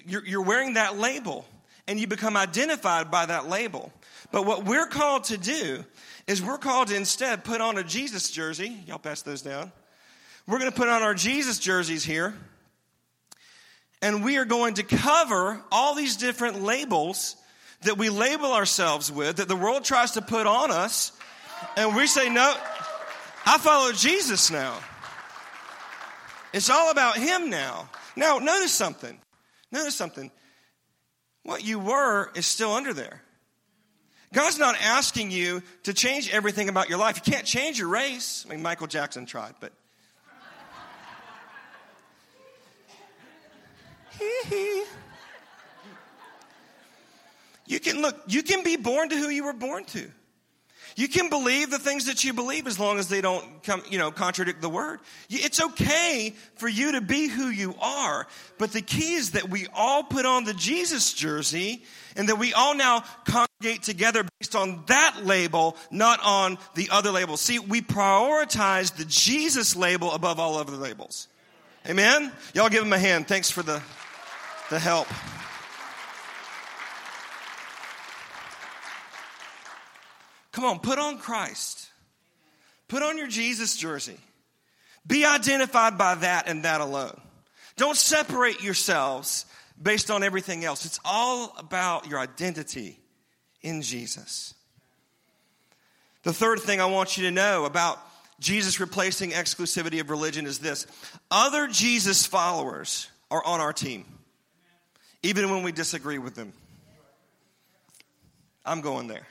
you're, 0.05 0.25
you're 0.25 0.43
wearing 0.43 0.73
that 0.73 0.97
label 0.97 1.45
and 1.89 1.99
you 1.99 2.05
become 2.05 2.37
identified 2.37 3.09
by 3.09 3.25
that 3.25 3.49
label. 3.49 3.91
But 4.31 4.45
what 4.45 4.63
we're 4.63 4.85
called 4.85 5.23
to 5.25 5.39
do 5.39 5.83
is 6.27 6.39
we're 6.39 6.59
called 6.59 6.89
to 6.89 6.95
instead 6.95 7.43
put 7.43 7.61
on 7.61 7.79
a 7.79 7.83
Jesus 7.83 8.29
jersey. 8.29 8.77
Y'all 8.85 8.99
pass 8.99 9.23
those 9.23 9.41
down. 9.41 9.71
We're 10.45 10.59
going 10.59 10.71
to 10.71 10.77
put 10.77 10.87
on 10.87 11.01
our 11.01 11.15
Jesus 11.15 11.57
jerseys 11.57 12.05
here. 12.05 12.35
And 14.03 14.23
we 14.23 14.37
are 14.37 14.45
going 14.45 14.75
to 14.75 14.83
cover 14.83 15.59
all 15.71 15.95
these 15.95 16.15
different 16.15 16.61
labels 16.61 17.35
that 17.81 17.97
we 17.97 18.09
label 18.09 18.53
ourselves 18.53 19.11
with, 19.11 19.37
that 19.37 19.47
the 19.47 19.55
world 19.55 19.83
tries 19.83 20.11
to 20.11 20.21
put 20.21 20.45
on 20.45 20.69
us. 20.69 21.11
And 21.75 21.95
we 21.95 22.05
say, 22.05 22.29
no, 22.29 22.53
I 23.47 23.57
follow 23.57 23.93
Jesus 23.93 24.51
now. 24.51 24.77
It's 26.53 26.69
all 26.69 26.91
about 26.91 27.17
Him 27.17 27.49
now. 27.49 27.89
Now, 28.15 28.37
notice 28.37 28.73
something. 28.73 29.19
Notice 29.71 29.95
something. 29.95 30.29
What 31.49 31.65
you 31.65 31.79
were 31.79 32.29
is 32.35 32.45
still 32.45 32.71
under 32.73 32.93
there. 32.93 33.23
God's 34.31 34.59
not 34.59 34.75
asking 34.79 35.31
you 35.31 35.63
to 35.81 35.95
change 35.95 36.31
everything 36.31 36.69
about 36.69 36.89
your 36.89 36.99
life. 36.99 37.15
You 37.25 37.31
can't 37.31 37.43
change 37.43 37.79
your 37.79 37.87
race. 37.87 38.45
I 38.47 38.51
mean, 38.51 38.61
Michael 38.61 38.85
Jackson 38.85 39.25
tried, 39.25 39.55
but. 39.59 39.73
you 47.65 47.79
can 47.79 47.99
look, 48.03 48.21
you 48.27 48.43
can 48.43 48.63
be 48.63 48.75
born 48.77 49.09
to 49.09 49.17
who 49.17 49.29
you 49.29 49.45
were 49.45 49.53
born 49.53 49.85
to. 49.85 50.11
You 50.99 51.07
can 51.07 51.29
believe 51.29 51.71
the 51.71 51.79
things 51.79 52.07
that 52.07 52.25
you 52.25 52.33
believe 52.33 52.67
as 52.67 52.77
long 52.77 52.99
as 52.99 53.07
they 53.07 53.21
don't 53.21 53.63
come, 53.63 53.81
you 53.89 53.97
know, 53.97 54.11
contradict 54.11 54.61
the 54.61 54.67
word. 54.67 54.99
It's 55.29 55.61
okay 55.61 56.35
for 56.55 56.67
you 56.67 56.91
to 56.91 56.99
be 56.99 57.29
who 57.29 57.47
you 57.47 57.73
are. 57.79 58.27
But 58.57 58.73
the 58.73 58.81
key 58.81 59.13
is 59.13 59.31
that 59.31 59.49
we 59.49 59.67
all 59.73 60.03
put 60.03 60.25
on 60.25 60.43
the 60.43 60.53
Jesus 60.53 61.13
jersey 61.13 61.83
and 62.17 62.27
that 62.27 62.37
we 62.37 62.53
all 62.53 62.75
now 62.75 63.05
congregate 63.23 63.81
together 63.83 64.25
based 64.41 64.57
on 64.57 64.83
that 64.87 65.21
label, 65.23 65.77
not 65.89 66.19
on 66.21 66.57
the 66.75 66.89
other 66.91 67.11
label. 67.11 67.37
See, 67.37 67.59
we 67.59 67.79
prioritize 67.79 68.93
the 68.97 69.05
Jesus 69.05 69.77
label 69.77 70.11
above 70.11 70.37
all 70.37 70.57
other 70.57 70.75
labels. 70.75 71.29
Amen? 71.87 72.29
Y'all 72.53 72.67
give 72.67 72.83
him 72.83 72.91
a 72.91 72.99
hand. 72.99 73.25
Thanks 73.25 73.49
for 73.49 73.63
the, 73.63 73.81
the 74.69 74.79
help. 74.79 75.07
Come 80.59 80.71
on, 80.71 80.79
put 80.79 80.99
on 80.99 81.19
Christ. 81.19 81.87
Put 82.89 83.01
on 83.01 83.17
your 83.17 83.27
Jesus 83.27 83.77
jersey. 83.77 84.17
Be 85.07 85.23
identified 85.23 85.97
by 85.97 86.15
that 86.15 86.49
and 86.49 86.63
that 86.65 86.81
alone. 86.81 87.17
Don't 87.77 87.95
separate 87.95 88.61
yourselves 88.61 89.45
based 89.81 90.11
on 90.11 90.21
everything 90.21 90.65
else. 90.65 90.85
It's 90.85 90.99
all 91.05 91.55
about 91.57 92.09
your 92.09 92.19
identity 92.19 92.99
in 93.61 93.81
Jesus. 93.81 94.53
The 96.23 96.33
third 96.33 96.59
thing 96.59 96.81
I 96.81 96.87
want 96.87 97.15
you 97.15 97.23
to 97.23 97.31
know 97.31 97.63
about 97.63 97.97
Jesus 98.41 98.81
replacing 98.81 99.31
exclusivity 99.31 100.01
of 100.01 100.09
religion 100.09 100.45
is 100.45 100.59
this 100.59 100.87
other 101.31 101.67
Jesus 101.67 102.25
followers 102.25 103.07
are 103.31 103.45
on 103.45 103.61
our 103.61 103.71
team, 103.71 104.03
even 105.23 105.51
when 105.51 105.63
we 105.63 105.71
disagree 105.71 106.17
with 106.17 106.35
them. 106.35 106.51
I'm 108.65 108.81
going 108.81 109.07
there. 109.07 109.25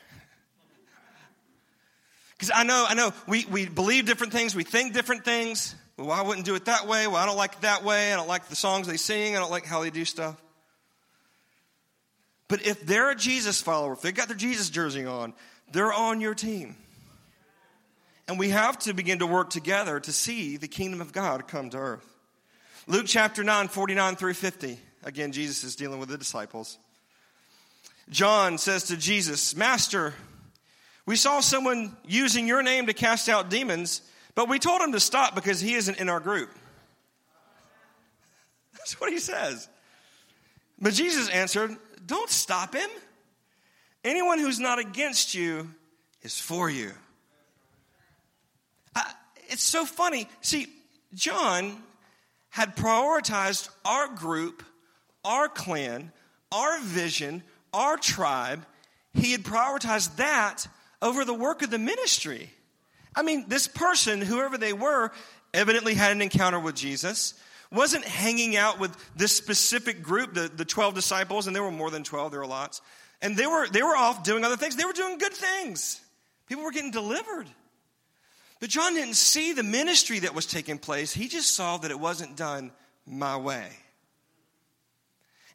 Because 2.39 2.53
I 2.55 2.63
know, 2.63 2.87
I 2.89 2.95
know, 2.95 3.13
we, 3.27 3.45
we 3.47 3.67
believe 3.67 4.07
different 4.07 4.33
things, 4.33 4.55
we 4.55 4.63
think 4.63 4.95
different 4.95 5.25
things. 5.25 5.75
Well, 5.97 6.13
I 6.13 6.23
wouldn't 6.23 6.47
do 6.47 6.55
it 6.55 6.67
that 6.67 6.87
way. 6.87 7.09
Well, 7.09 7.17
I 7.17 7.27
don't 7.27 7.37
like 7.37 7.55
it 7.55 7.63
that 7.63 7.83
way. 7.83 8.13
I 8.13 8.17
don't 8.17 8.29
like 8.29 8.47
the 8.47 8.55
songs 8.55 8.87
they 8.87 8.97
sing. 8.97 9.37
I 9.37 9.41
don't 9.41 9.51
like 9.51 9.67
how 9.67 9.83
they 9.83 9.91
do 9.91 10.05
stuff. 10.05 10.41
But 12.47 12.65
if 12.65 12.87
they're 12.87 13.11
a 13.11 13.17
Jesus 13.17 13.61
follower, 13.61 13.95
if 13.95 14.01
they 14.01 14.13
got 14.13 14.29
their 14.29 14.37
Jesus 14.37 14.71
jersey 14.71 15.05
on, 15.05 15.35
they're 15.73 15.93
on 15.93 16.21
your 16.21 16.35
team. 16.35 16.77
And 18.29 18.39
we 18.39 18.51
have 18.51 18.79
to 18.81 18.95
begin 18.95 19.19
to 19.19 19.27
work 19.27 19.51
together 19.51 19.99
to 19.99 20.13
see 20.13 20.57
the 20.57 20.69
kingdom 20.69 21.01
of 21.01 21.13
God 21.13 21.49
come 21.49 21.71
to 21.71 21.79
earth. 21.79 22.07
Luke 22.87 23.07
chapter 23.07 23.43
9, 23.43 23.69
49 23.69 24.17
through 24.17 24.35
50. 24.35 24.79
Again, 25.03 25.33
Jesus 25.33 25.65
is 25.65 25.77
dealing 25.77 25.99
with 25.99 26.09
the 26.09 26.19
disciples. 26.19 26.79
John 28.09 28.57
says 28.57 28.85
to 28.85 28.97
Jesus, 28.97 29.57
Master, 29.57 30.15
we 31.09 31.17
saw 31.17 31.41
someone 31.41 31.97
using 32.07 32.47
your 32.47 32.63
name 32.63 32.89
to 32.89 32.93
cast 32.93 33.31
out 33.31 33.49
demons, 33.49 34.03
but 34.35 34.47
we 34.47 34.59
told 34.59 34.83
him 34.83 34.93
to 34.93 35.01
stop 35.01 35.35
because 35.35 35.59
he 35.59 35.73
isn't 35.73 35.97
in 35.97 36.11
our 36.11 36.21
group. 36.21 36.51
That's 38.75 39.01
what 39.01 39.11
he 39.11 39.19
says. 39.19 39.71
But 40.79 40.93
Jesus 40.93 41.31
answered, 41.31 41.75
Don't 42.05 42.29
stop 42.29 42.75
him. 42.75 42.91
Anyone 44.05 44.39
who's 44.39 44.61
not 44.61 44.79
against 44.79 45.35
you 45.35 45.71
is 46.21 46.39
for 46.39 46.69
you. 46.69 46.93
I, 48.95 49.11
it's 49.47 49.63
so 49.63 49.87
funny. 49.87 50.29
See, 50.43 50.67
John 51.15 51.75
had 52.51 52.77
prioritized 52.77 53.71
our 53.83 54.09
group, 54.09 54.63
our 55.25 55.49
clan, 55.49 56.13
our 56.53 56.79
vision, 56.81 57.43
our 57.73 57.97
tribe. 57.97 58.67
He 59.15 59.33
had 59.33 59.43
prioritized 59.43 60.17
that 60.17 60.67
over 61.01 61.25
the 61.25 61.35
work 61.35 61.63
of 61.63 61.71
the 61.71 61.79
ministry. 61.79 62.51
I 63.15 63.23
mean, 63.23 63.45
this 63.49 63.67
person, 63.67 64.21
whoever 64.21 64.59
they 64.59 64.73
were, 64.73 65.11
evidently 65.55 65.95
had 65.95 66.13
an 66.13 66.23
encounter 66.23 66.61
with 66.61 66.75
Jesus, 66.75 67.35
wasn't 67.71 68.05
hanging 68.05 68.57
out 68.57 68.79
with 68.79 68.97
this 69.17 69.37
specific 69.37 70.03
group, 70.03 70.35
the, 70.35 70.49
the 70.49 70.65
12 70.65 70.95
disciples, 70.95 71.47
and 71.47 71.55
there 71.55 71.63
were 71.63 71.71
more 71.71 71.91
than 71.91 72.05
12, 72.05 72.31
there 72.31 72.41
were 72.41 72.47
lots. 72.47 72.81
And 73.21 73.37
they 73.37 73.47
were, 73.47 73.69
they 73.69 73.83
were 73.83 73.97
off 73.97 74.23
doing 74.23 74.45
other 74.45 74.57
things. 74.57 74.77
They 74.77 74.85
were 74.85 74.93
doing 74.93 75.19
good 75.19 75.33
things. 75.33 76.01
People 76.47 76.65
were 76.65 76.71
getting 76.71 76.91
delivered. 76.91 77.47
But 78.61 78.71
John 78.71 78.95
didn't 78.95 79.15
see 79.15 79.53
the 79.53 79.63
ministry 79.63 80.21
that 80.21 80.35
was 80.35 80.47
taking 80.47 80.79
place, 80.79 81.13
he 81.13 81.29
just 81.29 81.55
saw 81.55 81.77
that 81.79 81.91
it 81.91 82.01
wasn't 82.01 82.37
done 82.37 82.73
my 83.07 83.37
way. 83.37 83.69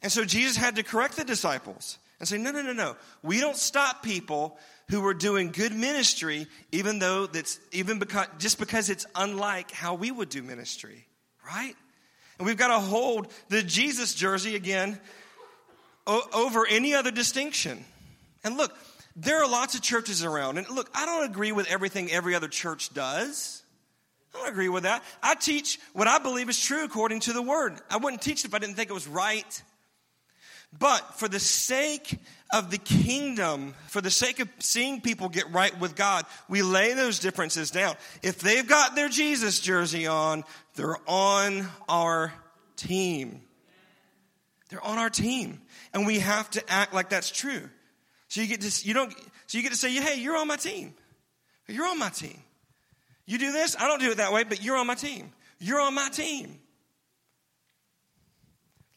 And 0.02 0.12
so 0.12 0.24
Jesus 0.24 0.56
had 0.56 0.76
to 0.76 0.82
correct 0.82 1.16
the 1.16 1.24
disciples 1.24 1.98
and 2.18 2.28
say, 2.28 2.38
no, 2.38 2.50
no, 2.50 2.62
no, 2.62 2.72
no. 2.72 2.96
We 3.22 3.40
don't 3.40 3.56
stop 3.56 4.02
people 4.02 4.58
who 4.90 5.04
are 5.06 5.14
doing 5.14 5.50
good 5.50 5.74
ministry, 5.74 6.46
even 6.72 6.98
though 6.98 7.26
that's 7.26 7.58
even 7.72 7.98
because 7.98 8.26
just 8.38 8.58
because 8.58 8.90
it's 8.90 9.06
unlike 9.14 9.70
how 9.70 9.94
we 9.94 10.10
would 10.10 10.28
do 10.28 10.42
ministry, 10.42 11.06
right? 11.46 11.74
And 12.38 12.46
we've 12.46 12.56
got 12.56 12.68
to 12.68 12.80
hold 12.80 13.32
the 13.48 13.62
Jesus 13.62 14.14
jersey 14.14 14.56
again 14.56 14.98
o- 16.06 16.28
over 16.32 16.66
any 16.66 16.94
other 16.94 17.10
distinction. 17.10 17.84
And 18.42 18.56
look, 18.56 18.76
there 19.16 19.42
are 19.42 19.48
lots 19.48 19.74
of 19.74 19.82
churches 19.82 20.24
around. 20.24 20.58
And 20.58 20.68
look, 20.68 20.90
I 20.94 21.06
don't 21.06 21.24
agree 21.24 21.52
with 21.52 21.70
everything 21.70 22.10
every 22.10 22.34
other 22.34 22.48
church 22.48 22.92
does. 22.92 23.62
I 24.34 24.38
don't 24.38 24.48
agree 24.48 24.68
with 24.68 24.82
that. 24.82 25.04
I 25.22 25.34
teach 25.34 25.78
what 25.92 26.08
I 26.08 26.18
believe 26.18 26.48
is 26.48 26.60
true 26.60 26.84
according 26.84 27.20
to 27.20 27.32
the 27.32 27.42
word. 27.42 27.80
I 27.88 27.98
wouldn't 27.98 28.20
teach 28.20 28.40
it 28.40 28.46
if 28.46 28.54
I 28.54 28.58
didn't 28.58 28.74
think 28.74 28.90
it 28.90 28.94
was 28.94 29.06
right. 29.06 29.62
But 30.78 31.18
for 31.18 31.28
the 31.28 31.40
sake 31.40 32.18
of 32.52 32.70
the 32.70 32.78
kingdom, 32.78 33.74
for 33.88 34.00
the 34.00 34.10
sake 34.10 34.40
of 34.40 34.48
seeing 34.58 35.00
people 35.00 35.28
get 35.28 35.52
right 35.52 35.78
with 35.78 35.94
God, 35.94 36.24
we 36.48 36.62
lay 36.62 36.94
those 36.94 37.18
differences 37.18 37.70
down. 37.70 37.94
If 38.22 38.40
they've 38.40 38.66
got 38.66 38.96
their 38.96 39.08
Jesus 39.08 39.60
jersey 39.60 40.06
on, 40.06 40.44
they're 40.74 40.98
on 41.06 41.66
our 41.88 42.32
team. 42.76 43.42
They're 44.68 44.84
on 44.84 44.98
our 44.98 45.10
team. 45.10 45.60
And 45.92 46.06
we 46.06 46.18
have 46.18 46.50
to 46.50 46.70
act 46.70 46.92
like 46.92 47.08
that's 47.08 47.30
true. 47.30 47.68
So 48.28 48.40
you 48.40 48.48
get 48.48 48.62
to, 48.62 48.86
you 48.86 48.94
don't, 48.94 49.12
so 49.46 49.58
you 49.58 49.62
get 49.62 49.72
to 49.72 49.78
say, 49.78 49.92
hey, 49.92 50.20
you're 50.20 50.36
on 50.36 50.48
my 50.48 50.56
team. 50.56 50.94
You're 51.68 51.86
on 51.86 51.98
my 51.98 52.08
team. 52.08 52.40
You 53.26 53.38
do 53.38 53.52
this, 53.52 53.76
I 53.78 53.86
don't 53.86 54.00
do 54.00 54.10
it 54.10 54.16
that 54.16 54.32
way, 54.32 54.44
but 54.44 54.62
you're 54.62 54.76
on 54.76 54.86
my 54.86 54.96
team. 54.96 55.32
You're 55.58 55.80
on 55.80 55.94
my 55.94 56.08
team. 56.10 56.58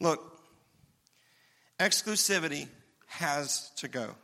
Look, 0.00 0.27
exclusivity 1.78 2.68
has 3.06 3.70
to 3.76 3.88
go. 3.88 4.14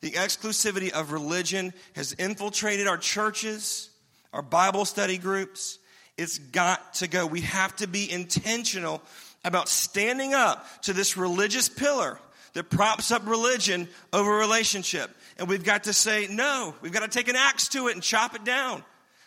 The 0.00 0.12
exclusivity 0.12 0.90
of 0.92 1.12
religion 1.12 1.72
has 1.94 2.12
infiltrated 2.12 2.86
our 2.86 2.98
churches, 2.98 3.90
our 4.32 4.42
Bible 4.42 4.84
study 4.84 5.18
groups. 5.18 5.78
It's 6.16 6.38
got 6.38 6.94
to 6.94 7.08
go. 7.08 7.26
We 7.26 7.42
have 7.42 7.74
to 7.76 7.86
be 7.86 8.10
intentional 8.10 9.02
about 9.44 9.68
standing 9.68 10.34
up 10.34 10.66
to 10.82 10.92
this 10.92 11.16
religious 11.16 11.68
pillar 11.68 12.18
that 12.54 12.70
props 12.70 13.10
up 13.10 13.26
religion 13.26 13.88
over 14.12 14.30
relationship. 14.30 15.10
And 15.38 15.48
we've 15.48 15.64
got 15.64 15.84
to 15.84 15.92
say, 15.92 16.26
no, 16.30 16.74
we've 16.80 16.92
got 16.92 17.02
to 17.02 17.08
take 17.08 17.28
an 17.28 17.36
axe 17.36 17.68
to 17.68 17.88
it 17.88 17.94
and 17.94 18.02
chop 18.02 18.34
it 18.34 18.44
down. 18.44 18.82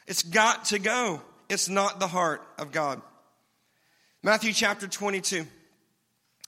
It's 0.07 0.23
got 0.23 0.65
to 0.65 0.79
go. 0.79 1.21
It's 1.47 1.69
not 1.69 1.99
the 1.99 2.07
heart 2.07 2.41
of 2.57 2.71
God. 2.71 3.01
Matthew 4.23 4.51
chapter 4.51 4.87
22, 4.87 5.45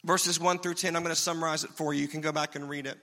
verses 0.04 0.40
1 0.40 0.60
through 0.60 0.76
10. 0.76 0.96
I'm 0.96 1.04
going 1.04 1.16
to 1.16 1.22
summarize 1.22 1.64
it 1.64 1.72
for 1.72 1.94
you. 1.94 2.02
You 2.02 2.08
can 2.08 2.22
go 2.22 2.32
back 2.32 2.56
and 2.56 2.70
read 2.70 2.86
it. 2.86 2.98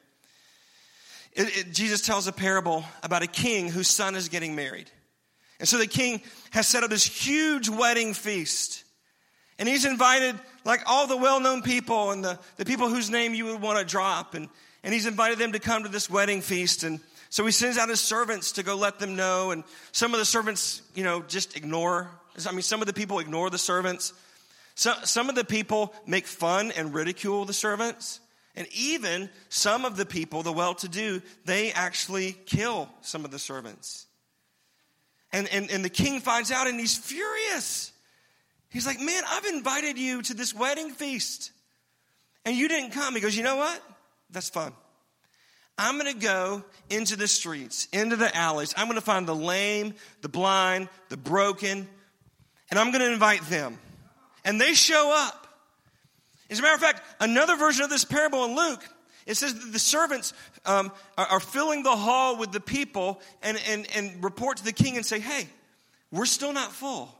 It, 1.32 1.56
it. 1.56 1.72
Jesus 1.72 2.02
tells 2.02 2.26
a 2.26 2.32
parable 2.32 2.84
about 3.02 3.22
a 3.22 3.26
king 3.26 3.68
whose 3.68 3.88
son 3.88 4.16
is 4.16 4.28
getting 4.28 4.54
married. 4.54 4.90
And 5.60 5.68
so 5.68 5.78
the 5.78 5.86
king 5.86 6.22
has 6.50 6.66
set 6.66 6.82
up 6.82 6.90
this 6.90 7.04
huge 7.04 7.68
wedding 7.68 8.14
feast. 8.14 8.84
And 9.58 9.68
he's 9.68 9.84
invited 9.84 10.38
like 10.64 10.82
all 10.86 11.06
the 11.06 11.16
well 11.16 11.40
known 11.40 11.62
people 11.62 12.12
and 12.12 12.24
the, 12.24 12.38
the 12.56 12.64
people 12.64 12.88
whose 12.88 13.10
name 13.10 13.34
you 13.34 13.46
would 13.46 13.60
want 13.60 13.78
to 13.78 13.84
drop. 13.84 14.34
And, 14.34 14.48
and 14.84 14.94
he's 14.94 15.06
invited 15.06 15.38
them 15.38 15.52
to 15.52 15.58
come 15.58 15.82
to 15.82 15.88
this 15.88 16.08
wedding 16.08 16.40
feast. 16.42 16.84
And 16.84 17.00
so 17.30 17.44
he 17.44 17.52
sends 17.52 17.76
out 17.76 17.88
his 17.88 18.00
servants 18.00 18.52
to 18.52 18.62
go 18.62 18.76
let 18.76 18.98
them 19.00 19.16
know. 19.16 19.50
And 19.50 19.64
some 19.90 20.14
of 20.14 20.20
the 20.20 20.24
servants, 20.24 20.82
you 20.94 21.02
know, 21.02 21.22
just 21.22 21.56
ignore. 21.56 22.08
I 22.46 22.52
mean, 22.52 22.62
some 22.62 22.80
of 22.80 22.86
the 22.86 22.92
people 22.92 23.18
ignore 23.18 23.50
the 23.50 23.58
servants. 23.58 24.12
So, 24.78 24.94
some 25.02 25.28
of 25.28 25.34
the 25.34 25.42
people 25.42 25.92
make 26.06 26.24
fun 26.24 26.70
and 26.70 26.94
ridicule 26.94 27.44
the 27.44 27.52
servants. 27.52 28.20
And 28.54 28.68
even 28.72 29.28
some 29.48 29.84
of 29.84 29.96
the 29.96 30.06
people, 30.06 30.44
the 30.44 30.52
well 30.52 30.72
to 30.76 30.88
do, 30.88 31.20
they 31.44 31.72
actually 31.72 32.36
kill 32.46 32.88
some 33.00 33.24
of 33.24 33.32
the 33.32 33.40
servants. 33.40 34.06
And, 35.32 35.48
and, 35.48 35.68
and 35.72 35.84
the 35.84 35.90
king 35.90 36.20
finds 36.20 36.52
out 36.52 36.68
and 36.68 36.78
he's 36.78 36.96
furious. 36.96 37.90
He's 38.68 38.86
like, 38.86 39.00
Man, 39.00 39.20
I've 39.28 39.46
invited 39.46 39.98
you 39.98 40.22
to 40.22 40.32
this 40.34 40.54
wedding 40.54 40.90
feast 40.90 41.50
and 42.44 42.54
you 42.54 42.68
didn't 42.68 42.92
come. 42.92 43.16
He 43.16 43.20
goes, 43.20 43.36
You 43.36 43.42
know 43.42 43.56
what? 43.56 43.82
That's 44.30 44.48
fun. 44.48 44.72
I'm 45.76 45.98
going 45.98 46.12
to 46.12 46.20
go 46.20 46.62
into 46.88 47.16
the 47.16 47.26
streets, 47.26 47.88
into 47.92 48.14
the 48.14 48.32
alleys. 48.36 48.74
I'm 48.76 48.86
going 48.86 48.94
to 48.94 49.04
find 49.04 49.26
the 49.26 49.34
lame, 49.34 49.94
the 50.20 50.28
blind, 50.28 50.88
the 51.08 51.16
broken, 51.16 51.88
and 52.70 52.78
I'm 52.78 52.92
going 52.92 53.04
to 53.04 53.12
invite 53.12 53.42
them. 53.50 53.76
And 54.48 54.58
they 54.58 54.72
show 54.72 55.12
up. 55.14 55.46
As 56.48 56.58
a 56.58 56.62
matter 56.62 56.74
of 56.74 56.80
fact, 56.80 57.02
another 57.20 57.54
version 57.54 57.84
of 57.84 57.90
this 57.90 58.06
parable 58.06 58.46
in 58.46 58.56
Luke, 58.56 58.82
it 59.26 59.36
says 59.36 59.52
that 59.52 59.72
the 59.74 59.78
servants 59.78 60.32
um, 60.64 60.90
are, 61.18 61.26
are, 61.26 61.40
filling 61.40 61.82
the 61.82 61.94
hall 61.94 62.38
with 62.38 62.50
the 62.50 62.60
people 62.60 63.20
and, 63.42 63.60
and, 63.68 63.86
and 63.94 64.24
report 64.24 64.56
to 64.56 64.64
the 64.64 64.72
king 64.72 64.96
and 64.96 65.04
say, 65.04 65.20
Hey, 65.20 65.50
we're 66.10 66.24
still 66.24 66.54
not 66.54 66.72
full. 66.72 67.14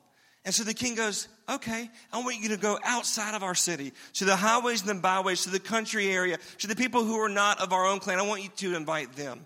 And 0.46 0.54
so 0.54 0.64
the 0.64 0.72
king 0.72 0.94
goes, 0.94 1.28
Okay, 1.50 1.90
I 2.14 2.22
want 2.22 2.40
you 2.40 2.48
to 2.48 2.56
go 2.56 2.78
outside 2.82 3.34
of 3.34 3.42
our 3.42 3.54
city, 3.54 3.92
to 4.14 4.24
the 4.24 4.34
highways 4.34 4.80
and 4.80 4.88
the 4.88 4.94
byways, 5.02 5.42
to 5.42 5.50
the 5.50 5.60
country 5.60 6.10
area, 6.10 6.38
to 6.60 6.66
the 6.66 6.76
people 6.76 7.04
who 7.04 7.16
are 7.20 7.28
not 7.28 7.60
of 7.60 7.74
our 7.74 7.84
own 7.84 7.98
clan. 7.98 8.18
I 8.18 8.22
want 8.22 8.42
you 8.42 8.48
to 8.70 8.74
invite 8.74 9.12
them. 9.16 9.44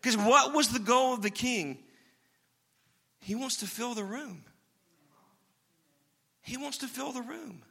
Because 0.00 0.16
what 0.16 0.52
was 0.52 0.70
the 0.70 0.80
goal 0.80 1.14
of 1.14 1.22
the 1.22 1.30
king? 1.30 1.78
He 3.20 3.36
wants 3.36 3.58
to 3.58 3.68
fill 3.68 3.94
the 3.94 4.02
room. 4.02 4.42
He 6.42 6.56
wants 6.56 6.78
to 6.78 6.88
fill 6.88 7.12
the 7.12 7.22
room. 7.22 7.62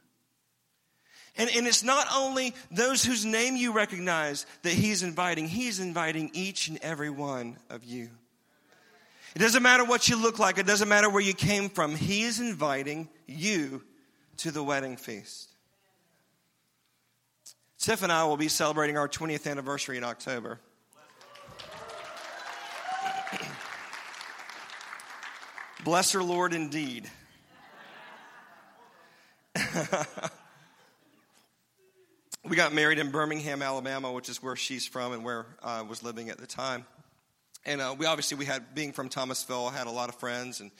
And, 1.36 1.48
and 1.56 1.66
it's 1.66 1.82
not 1.82 2.06
only 2.14 2.54
those 2.70 3.02
whose 3.04 3.24
name 3.24 3.56
you 3.56 3.72
recognize 3.72 4.44
that 4.62 4.72
he's 4.72 5.02
inviting, 5.02 5.48
he's 5.48 5.80
inviting 5.80 6.30
each 6.34 6.68
and 6.68 6.78
every 6.82 7.08
one 7.10 7.56
of 7.70 7.84
you. 7.84 8.10
It 9.34 9.38
doesn't 9.38 9.62
matter 9.62 9.82
what 9.84 10.10
you 10.10 10.20
look 10.20 10.38
like, 10.38 10.58
it 10.58 10.66
doesn't 10.66 10.90
matter 10.90 11.08
where 11.08 11.22
you 11.22 11.32
came 11.32 11.70
from. 11.70 11.96
He 11.96 12.22
is 12.22 12.38
inviting 12.38 13.08
you 13.26 13.82
to 14.38 14.50
the 14.50 14.62
wedding 14.62 14.98
feast. 14.98 15.48
Tiff 17.78 18.02
and 18.02 18.12
I 18.12 18.24
will 18.24 18.36
be 18.36 18.48
celebrating 18.48 18.98
our 18.98 19.08
20th 19.08 19.50
anniversary 19.50 19.96
in 19.96 20.04
October. 20.04 20.60
Bless 25.84 26.12
her, 26.12 26.22
Lord, 26.22 26.52
indeed. 26.52 27.10
we 32.48 32.56
got 32.56 32.72
married 32.72 32.98
in 32.98 33.10
Birmingham, 33.10 33.62
Alabama, 33.62 34.12
which 34.12 34.28
is 34.28 34.42
where 34.42 34.56
she's 34.56 34.86
from 34.86 35.12
and 35.12 35.24
where 35.24 35.46
I 35.62 35.82
was 35.82 36.02
living 36.02 36.30
at 36.30 36.38
the 36.38 36.46
time. 36.46 36.86
And 37.64 37.80
uh, 37.80 37.94
we 37.96 38.06
obviously, 38.06 38.36
we 38.36 38.44
had, 38.44 38.74
being 38.74 38.92
from 38.92 39.08
Thomasville, 39.08 39.70
had 39.70 39.86
a 39.86 39.90
lot 39.90 40.08
of 40.08 40.16
friends 40.16 40.60
and 40.60 40.70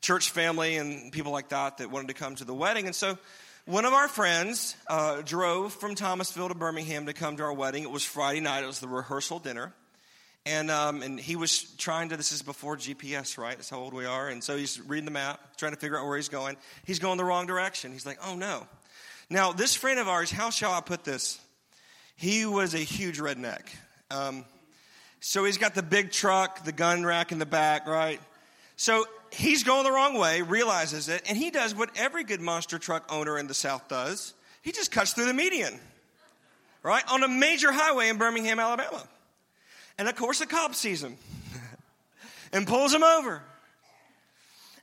church 0.00 0.30
family 0.30 0.76
and 0.76 1.12
people 1.12 1.32
like 1.32 1.48
that 1.50 1.78
that 1.78 1.90
wanted 1.90 2.08
to 2.08 2.14
come 2.14 2.34
to 2.36 2.44
the 2.44 2.54
wedding. 2.54 2.86
And 2.86 2.94
so 2.94 3.18
one 3.66 3.84
of 3.84 3.92
our 3.92 4.08
friends 4.08 4.76
uh, 4.88 5.22
drove 5.22 5.72
from 5.72 5.94
Thomasville 5.94 6.48
to 6.48 6.54
Birmingham 6.54 7.06
to 7.06 7.12
come 7.12 7.36
to 7.38 7.42
our 7.42 7.52
wedding. 7.52 7.82
It 7.82 7.90
was 7.90 8.04
Friday 8.04 8.40
night, 8.40 8.62
it 8.62 8.66
was 8.66 8.80
the 8.80 8.88
rehearsal 8.88 9.38
dinner. 9.38 9.74
And, 10.46 10.70
um, 10.70 11.02
and 11.02 11.18
he 11.18 11.36
was 11.36 11.62
trying 11.78 12.10
to, 12.10 12.16
this 12.16 12.30
is 12.30 12.42
before 12.42 12.76
GPS, 12.76 13.38
right? 13.38 13.56
That's 13.56 13.70
how 13.70 13.78
old 13.78 13.94
we 13.94 14.04
are. 14.04 14.28
And 14.28 14.44
so 14.44 14.56
he's 14.56 14.80
reading 14.80 15.06
the 15.06 15.10
map, 15.10 15.56
trying 15.56 15.72
to 15.72 15.78
figure 15.78 15.98
out 15.98 16.06
where 16.06 16.16
he's 16.16 16.28
going. 16.28 16.56
He's 16.84 16.98
going 16.98 17.16
the 17.16 17.24
wrong 17.24 17.46
direction. 17.46 17.92
He's 17.92 18.04
like, 18.04 18.18
oh 18.26 18.36
no. 18.36 18.66
Now, 19.30 19.52
this 19.52 19.74
friend 19.74 19.98
of 19.98 20.06
ours, 20.06 20.30
how 20.30 20.50
shall 20.50 20.72
I 20.72 20.80
put 20.80 21.02
this? 21.02 21.40
He 22.16 22.44
was 22.44 22.74
a 22.74 22.78
huge 22.78 23.18
redneck. 23.20 23.62
Um, 24.10 24.44
so 25.20 25.44
he's 25.44 25.56
got 25.56 25.74
the 25.74 25.82
big 25.82 26.12
truck, 26.12 26.64
the 26.64 26.72
gun 26.72 27.04
rack 27.04 27.32
in 27.32 27.38
the 27.38 27.46
back, 27.46 27.86
right? 27.86 28.20
So 28.76 29.06
he's 29.32 29.64
going 29.64 29.84
the 29.84 29.92
wrong 29.92 30.18
way, 30.18 30.42
realizes 30.42 31.08
it, 31.08 31.22
and 31.26 31.38
he 31.38 31.50
does 31.50 31.74
what 31.74 31.90
every 31.96 32.24
good 32.24 32.42
monster 32.42 32.78
truck 32.78 33.10
owner 33.10 33.38
in 33.38 33.46
the 33.46 33.54
South 33.54 33.88
does. 33.88 34.34
He 34.60 34.72
just 34.72 34.90
cuts 34.92 35.14
through 35.14 35.26
the 35.26 35.34
median, 35.34 35.80
right? 36.82 37.02
On 37.10 37.22
a 37.22 37.28
major 37.28 37.72
highway 37.72 38.08
in 38.08 38.18
Birmingham, 38.18 38.60
Alabama. 38.60 39.02
And 39.98 40.08
of 40.08 40.16
course, 40.16 40.40
a 40.40 40.46
cop 40.46 40.74
sees 40.74 41.02
him 41.02 41.16
and 42.52 42.66
pulls 42.66 42.92
him 42.92 43.02
over. 43.02 43.42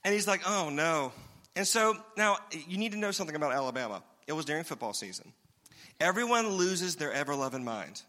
And 0.03 0.13
he's 0.13 0.27
like, 0.27 0.41
oh 0.47 0.69
no. 0.69 1.11
And 1.55 1.67
so 1.67 1.97
now 2.17 2.37
you 2.67 2.77
need 2.77 2.93
to 2.93 2.97
know 2.97 3.11
something 3.11 3.35
about 3.35 3.53
Alabama. 3.53 4.01
It 4.27 4.33
was 4.33 4.45
during 4.45 4.63
football 4.63 4.93
season. 4.93 5.31
Everyone 5.99 6.47
loses 6.49 6.95
their 6.95 7.11
ever 7.11 7.35
loving 7.35 7.63
mind, 7.63 8.01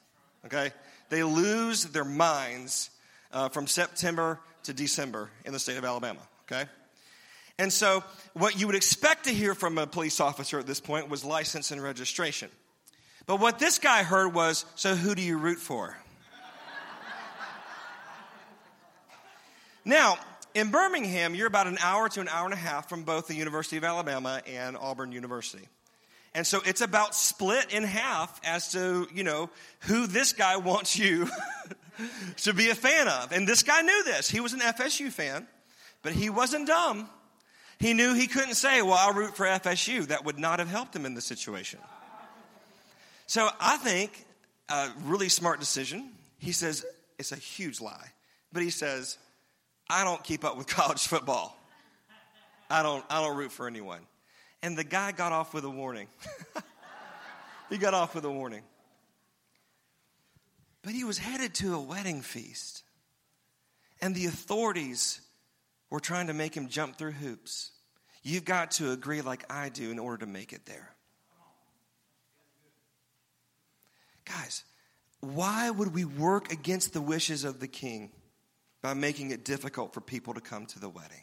okay? 0.46 0.70
They 1.10 1.22
lose 1.22 1.84
their 1.86 2.04
minds 2.04 2.90
uh, 3.32 3.48
from 3.48 3.66
September 3.66 4.40
to 4.64 4.72
December 4.72 5.28
in 5.44 5.52
the 5.52 5.58
state 5.58 5.76
of 5.76 5.84
Alabama, 5.84 6.20
okay? 6.46 6.68
And 7.58 7.72
so, 7.72 8.02
what 8.32 8.58
you 8.58 8.66
would 8.66 8.76
expect 8.76 9.24
to 9.24 9.30
hear 9.30 9.54
from 9.54 9.76
a 9.76 9.86
police 9.86 10.20
officer 10.20 10.58
at 10.58 10.66
this 10.66 10.80
point 10.80 11.10
was 11.10 11.22
license 11.24 11.70
and 11.70 11.82
registration. 11.82 12.50
But 13.26 13.40
what 13.40 13.58
this 13.58 13.78
guy 13.78 14.02
heard 14.02 14.34
was, 14.34 14.64
so 14.74 14.94
who 14.94 15.14
do 15.14 15.22
you 15.22 15.36
root 15.36 15.58
for? 15.58 15.96
Now, 19.84 20.18
in 20.54 20.70
Birmingham, 20.70 21.34
you're 21.34 21.46
about 21.46 21.66
an 21.66 21.78
hour 21.82 22.08
to 22.08 22.20
an 22.20 22.28
hour 22.28 22.44
and 22.44 22.54
a 22.54 22.58
half 22.58 22.88
from 22.88 23.04
both 23.04 23.26
the 23.26 23.34
University 23.34 23.76
of 23.76 23.84
Alabama 23.84 24.42
and 24.46 24.76
Auburn 24.76 25.12
University. 25.12 25.68
And 26.34 26.46
so 26.46 26.60
it's 26.64 26.80
about 26.80 27.14
split 27.14 27.72
in 27.72 27.82
half 27.82 28.40
as 28.44 28.72
to, 28.72 29.06
you 29.12 29.24
know, 29.24 29.50
who 29.80 30.06
this 30.06 30.32
guy 30.32 30.56
wants 30.56 30.98
you 30.98 31.28
to 32.38 32.54
be 32.54 32.70
a 32.70 32.74
fan 32.74 33.08
of. 33.08 33.32
And 33.32 33.46
this 33.46 33.62
guy 33.62 33.82
knew 33.82 34.04
this. 34.04 34.30
He 34.30 34.40
was 34.40 34.52
an 34.52 34.60
FSU 34.60 35.10
fan, 35.10 35.46
but 36.02 36.12
he 36.12 36.30
wasn't 36.30 36.66
dumb. 36.66 37.08
He 37.78 37.92
knew 37.92 38.14
he 38.14 38.28
couldn't 38.28 38.54
say, 38.54 38.80
well, 38.80 38.94
I'll 38.94 39.12
root 39.12 39.36
for 39.36 39.44
FSU. 39.44 40.06
That 40.06 40.24
would 40.24 40.38
not 40.38 40.58
have 40.58 40.68
helped 40.68 40.94
him 40.94 41.04
in 41.04 41.14
the 41.14 41.20
situation. 41.20 41.80
So 43.26 43.48
I 43.60 43.76
think 43.78 44.24
a 44.68 44.90
really 45.04 45.28
smart 45.28 45.60
decision. 45.60 46.12
He 46.38 46.52
says, 46.52 46.84
it's 47.18 47.32
a 47.32 47.36
huge 47.36 47.80
lie. 47.80 48.12
But 48.52 48.62
he 48.62 48.70
says, 48.70 49.18
I 49.92 50.04
don't 50.04 50.24
keep 50.24 50.42
up 50.42 50.56
with 50.56 50.66
college 50.78 51.06
football. 51.06 51.54
I 52.70 52.82
don't, 52.82 53.04
I 53.10 53.20
don't 53.20 53.36
root 53.36 53.52
for 53.52 53.66
anyone. 53.66 54.00
And 54.62 54.76
the 54.76 54.84
guy 54.84 55.12
got 55.12 55.32
off 55.32 55.52
with 55.52 55.64
a 55.64 55.70
warning. 55.70 56.08
he 57.70 57.76
got 57.76 57.92
off 57.92 58.14
with 58.14 58.24
a 58.24 58.30
warning. 58.30 58.62
But 60.82 60.94
he 60.94 61.04
was 61.04 61.18
headed 61.18 61.54
to 61.56 61.74
a 61.74 61.80
wedding 61.80 62.22
feast. 62.22 62.84
And 64.00 64.14
the 64.14 64.26
authorities 64.26 65.20
were 65.90 66.00
trying 66.00 66.28
to 66.28 66.32
make 66.32 66.56
him 66.56 66.68
jump 66.68 66.96
through 66.96 67.12
hoops. 67.12 67.72
You've 68.22 68.46
got 68.46 68.70
to 68.72 68.92
agree 68.92 69.20
like 69.20 69.44
I 69.52 69.68
do 69.68 69.90
in 69.90 69.98
order 69.98 70.24
to 70.24 70.26
make 70.26 70.54
it 70.54 70.64
there. 70.64 70.94
Guys, 74.24 74.64
why 75.20 75.70
would 75.70 75.94
we 75.94 76.06
work 76.06 76.50
against 76.50 76.94
the 76.94 77.02
wishes 77.02 77.44
of 77.44 77.60
the 77.60 77.68
king? 77.68 78.10
By 78.82 78.94
making 78.94 79.30
it 79.30 79.44
difficult 79.44 79.94
for 79.94 80.00
people 80.00 80.34
to 80.34 80.40
come 80.40 80.66
to 80.66 80.80
the 80.80 80.88
wedding. 80.88 81.22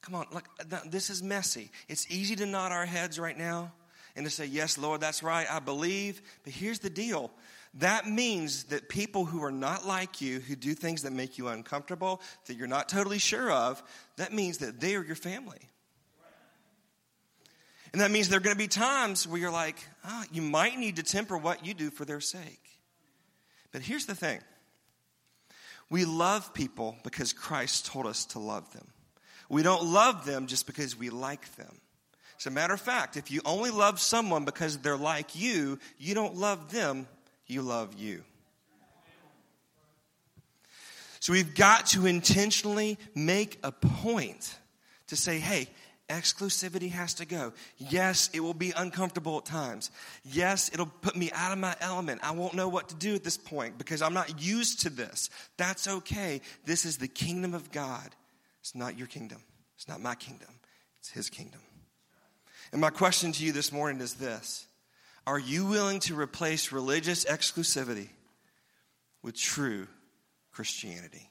Come 0.00 0.14
on, 0.14 0.26
look, 0.32 0.48
this 0.90 1.08
is 1.08 1.22
messy. 1.22 1.70
It's 1.88 2.10
easy 2.10 2.36
to 2.36 2.46
nod 2.46 2.72
our 2.72 2.86
heads 2.86 3.18
right 3.18 3.38
now 3.38 3.72
and 4.16 4.26
to 4.26 4.30
say, 4.30 4.46
Yes, 4.46 4.76
Lord, 4.76 5.00
that's 5.00 5.22
right, 5.22 5.46
I 5.50 5.60
believe. 5.60 6.20
But 6.42 6.52
here's 6.52 6.78
the 6.78 6.90
deal 6.90 7.30
that 7.78 8.08
means 8.08 8.64
that 8.64 8.88
people 8.88 9.24
who 9.24 9.42
are 9.42 9.50
not 9.50 9.86
like 9.86 10.20
you, 10.20 10.38
who 10.38 10.54
do 10.54 10.74
things 10.74 11.02
that 11.02 11.12
make 11.12 11.38
you 11.38 11.48
uncomfortable, 11.48 12.20
that 12.46 12.54
you're 12.54 12.68
not 12.68 12.88
totally 12.88 13.18
sure 13.18 13.50
of, 13.50 13.82
that 14.16 14.32
means 14.32 14.58
that 14.58 14.80
they 14.80 14.94
are 14.94 15.04
your 15.04 15.16
family. 15.16 15.70
And 17.92 18.00
that 18.00 18.10
means 18.10 18.28
there 18.28 18.38
are 18.38 18.42
going 18.42 18.56
to 18.56 18.62
be 18.62 18.68
times 18.68 19.26
where 19.26 19.40
you're 19.40 19.50
like, 19.50 19.76
oh, 20.06 20.24
you 20.32 20.42
might 20.42 20.78
need 20.78 20.96
to 20.96 21.02
temper 21.02 21.36
what 21.36 21.64
you 21.64 21.74
do 21.74 21.90
for 21.90 22.04
their 22.04 22.20
sake. 22.20 22.80
But 23.72 23.82
here's 23.82 24.06
the 24.06 24.14
thing 24.14 24.40
we 25.90 26.04
love 26.04 26.54
people 26.54 26.96
because 27.04 27.32
Christ 27.32 27.86
told 27.86 28.06
us 28.06 28.24
to 28.26 28.38
love 28.38 28.72
them. 28.72 28.86
We 29.48 29.62
don't 29.62 29.84
love 29.84 30.24
them 30.24 30.46
just 30.46 30.66
because 30.66 30.98
we 30.98 31.10
like 31.10 31.54
them. 31.56 31.80
As 32.38 32.46
a 32.46 32.50
matter 32.50 32.74
of 32.74 32.80
fact, 32.80 33.16
if 33.16 33.30
you 33.30 33.40
only 33.44 33.70
love 33.70 34.00
someone 34.00 34.44
because 34.44 34.78
they're 34.78 34.96
like 34.96 35.36
you, 35.36 35.78
you 35.98 36.14
don't 36.14 36.36
love 36.36 36.72
them, 36.72 37.06
you 37.46 37.62
love 37.62 37.94
you. 37.94 38.22
So 41.20 41.32
we've 41.32 41.54
got 41.54 41.86
to 41.88 42.04
intentionally 42.04 42.98
make 43.14 43.58
a 43.62 43.72
point 43.72 44.58
to 45.06 45.16
say, 45.16 45.38
hey, 45.38 45.68
Exclusivity 46.08 46.90
has 46.90 47.14
to 47.14 47.24
go. 47.24 47.54
Yes, 47.78 48.28
it 48.34 48.40
will 48.40 48.54
be 48.54 48.72
uncomfortable 48.76 49.38
at 49.38 49.46
times. 49.46 49.90
Yes, 50.22 50.70
it'll 50.72 50.86
put 50.86 51.16
me 51.16 51.30
out 51.32 51.52
of 51.52 51.58
my 51.58 51.74
element. 51.80 52.20
I 52.22 52.32
won't 52.32 52.52
know 52.54 52.68
what 52.68 52.90
to 52.90 52.94
do 52.94 53.14
at 53.14 53.24
this 53.24 53.38
point 53.38 53.78
because 53.78 54.02
I'm 54.02 54.12
not 54.12 54.42
used 54.42 54.82
to 54.82 54.90
this. 54.90 55.30
That's 55.56 55.88
okay. 55.88 56.42
This 56.66 56.84
is 56.84 56.98
the 56.98 57.08
kingdom 57.08 57.54
of 57.54 57.72
God. 57.72 58.14
It's 58.60 58.74
not 58.74 58.98
your 58.98 59.06
kingdom, 59.06 59.42
it's 59.76 59.88
not 59.88 60.00
my 60.00 60.14
kingdom, 60.14 60.48
it's 60.98 61.10
His 61.10 61.28
kingdom. 61.28 61.60
And 62.72 62.80
my 62.80 62.90
question 62.90 63.30
to 63.32 63.44
you 63.44 63.52
this 63.52 63.72
morning 63.72 64.00
is 64.00 64.14
this 64.14 64.66
Are 65.26 65.38
you 65.38 65.66
willing 65.66 66.00
to 66.00 66.18
replace 66.18 66.72
religious 66.72 67.24
exclusivity 67.24 68.08
with 69.22 69.36
true 69.36 69.86
Christianity? 70.50 71.30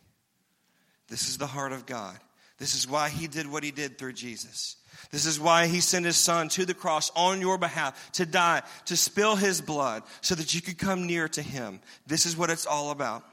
This 1.10 1.28
is 1.28 1.38
the 1.38 1.48
heart 1.48 1.74
of 1.74 1.86
God. 1.86 2.18
This 2.60 2.76
is 2.76 2.88
why 2.88 3.10
he 3.10 3.28
did 3.28 3.52
what 3.52 3.64
he 3.64 3.72
did 3.72 3.98
through 3.98 4.14
Jesus. 4.14 4.78
This 5.12 5.26
is 5.26 5.40
why 5.40 5.68
he 5.68 5.82
sent 5.82 6.06
his 6.06 6.18
son 6.18 6.50
to 6.50 6.66
the 6.66 6.74
cross 6.74 7.12
on 7.16 7.42
your 7.42 7.58
behalf 7.58 8.12
to 8.14 8.26
die, 8.26 8.62
to 8.86 8.98
spill 8.98 9.36
his 9.36 9.62
blood 9.62 10.04
so 10.22 10.36
that 10.36 10.54
you 10.54 10.62
could 10.62 10.78
come 10.78 11.08
near 11.08 11.28
to 11.30 11.42
him. 11.42 11.82
This 12.08 12.26
is 12.26 12.38
what 12.38 12.50
it's 12.50 12.66
all 12.66 12.92
about. 12.92 13.24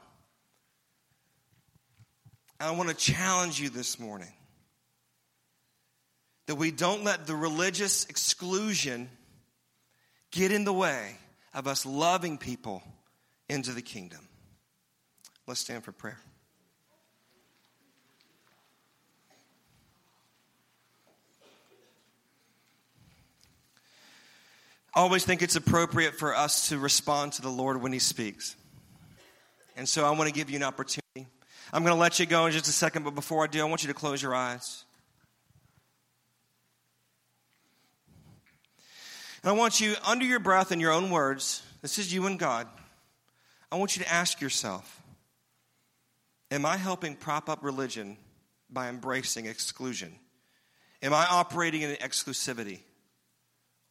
I 2.59 2.71
want 2.71 2.89
to 2.89 2.95
challenge 2.95 3.59
you 3.59 3.69
this 3.69 3.99
morning 3.99 4.31
that 6.45 6.55
we 6.55 6.69
don't 6.69 7.03
let 7.03 7.25
the 7.25 7.35
religious 7.35 8.05
exclusion 8.05 9.09
get 10.31 10.51
in 10.51 10.63
the 10.63 10.73
way 10.73 11.15
of 11.53 11.67
us 11.67 11.85
loving 11.85 12.37
people 12.37 12.83
into 13.49 13.71
the 13.71 13.81
kingdom. 13.81 14.27
Let's 15.47 15.59
stand 15.59 15.83
for 15.83 15.91
prayer. 15.91 16.19
Always 24.93 25.23
think 25.23 25.41
it's 25.41 25.55
appropriate 25.55 26.15
for 26.15 26.35
us 26.35 26.69
to 26.69 26.77
respond 26.77 27.33
to 27.33 27.41
the 27.41 27.49
Lord 27.49 27.81
when 27.81 27.93
He 27.93 27.99
speaks. 27.99 28.55
And 29.77 29.87
so 29.87 30.05
I 30.05 30.11
want 30.11 30.27
to 30.27 30.33
give 30.33 30.49
you 30.49 30.57
an 30.57 30.63
opportunity. 30.63 31.27
I'm 31.73 31.83
going 31.83 31.95
to 31.95 31.99
let 31.99 32.19
you 32.19 32.25
go 32.25 32.45
in 32.45 32.51
just 32.51 32.67
a 32.67 32.73
second, 32.73 33.03
but 33.03 33.15
before 33.15 33.43
I 33.43 33.47
do, 33.47 33.61
I 33.61 33.63
want 33.69 33.83
you 33.83 33.87
to 33.87 33.93
close 33.93 34.21
your 34.21 34.35
eyes. 34.35 34.83
And 39.43 39.49
I 39.49 39.53
want 39.53 39.79
you, 39.79 39.95
under 40.05 40.25
your 40.25 40.39
breath, 40.39 40.71
in 40.71 40.79
your 40.79 40.91
own 40.91 41.09
words, 41.09 41.63
this 41.81 41.97
is 41.97 42.13
you 42.13 42.25
and 42.27 42.37
God, 42.37 42.67
I 43.71 43.77
want 43.77 43.95
you 43.95 44.03
to 44.03 44.11
ask 44.11 44.41
yourself 44.41 45.01
Am 46.51 46.65
I 46.65 46.75
helping 46.75 47.15
prop 47.15 47.49
up 47.49 47.63
religion 47.63 48.17
by 48.69 48.89
embracing 48.89 49.45
exclusion? 49.45 50.13
Am 51.01 51.13
I 51.13 51.25
operating 51.25 51.81
in 51.81 51.95
exclusivity? 51.95 52.79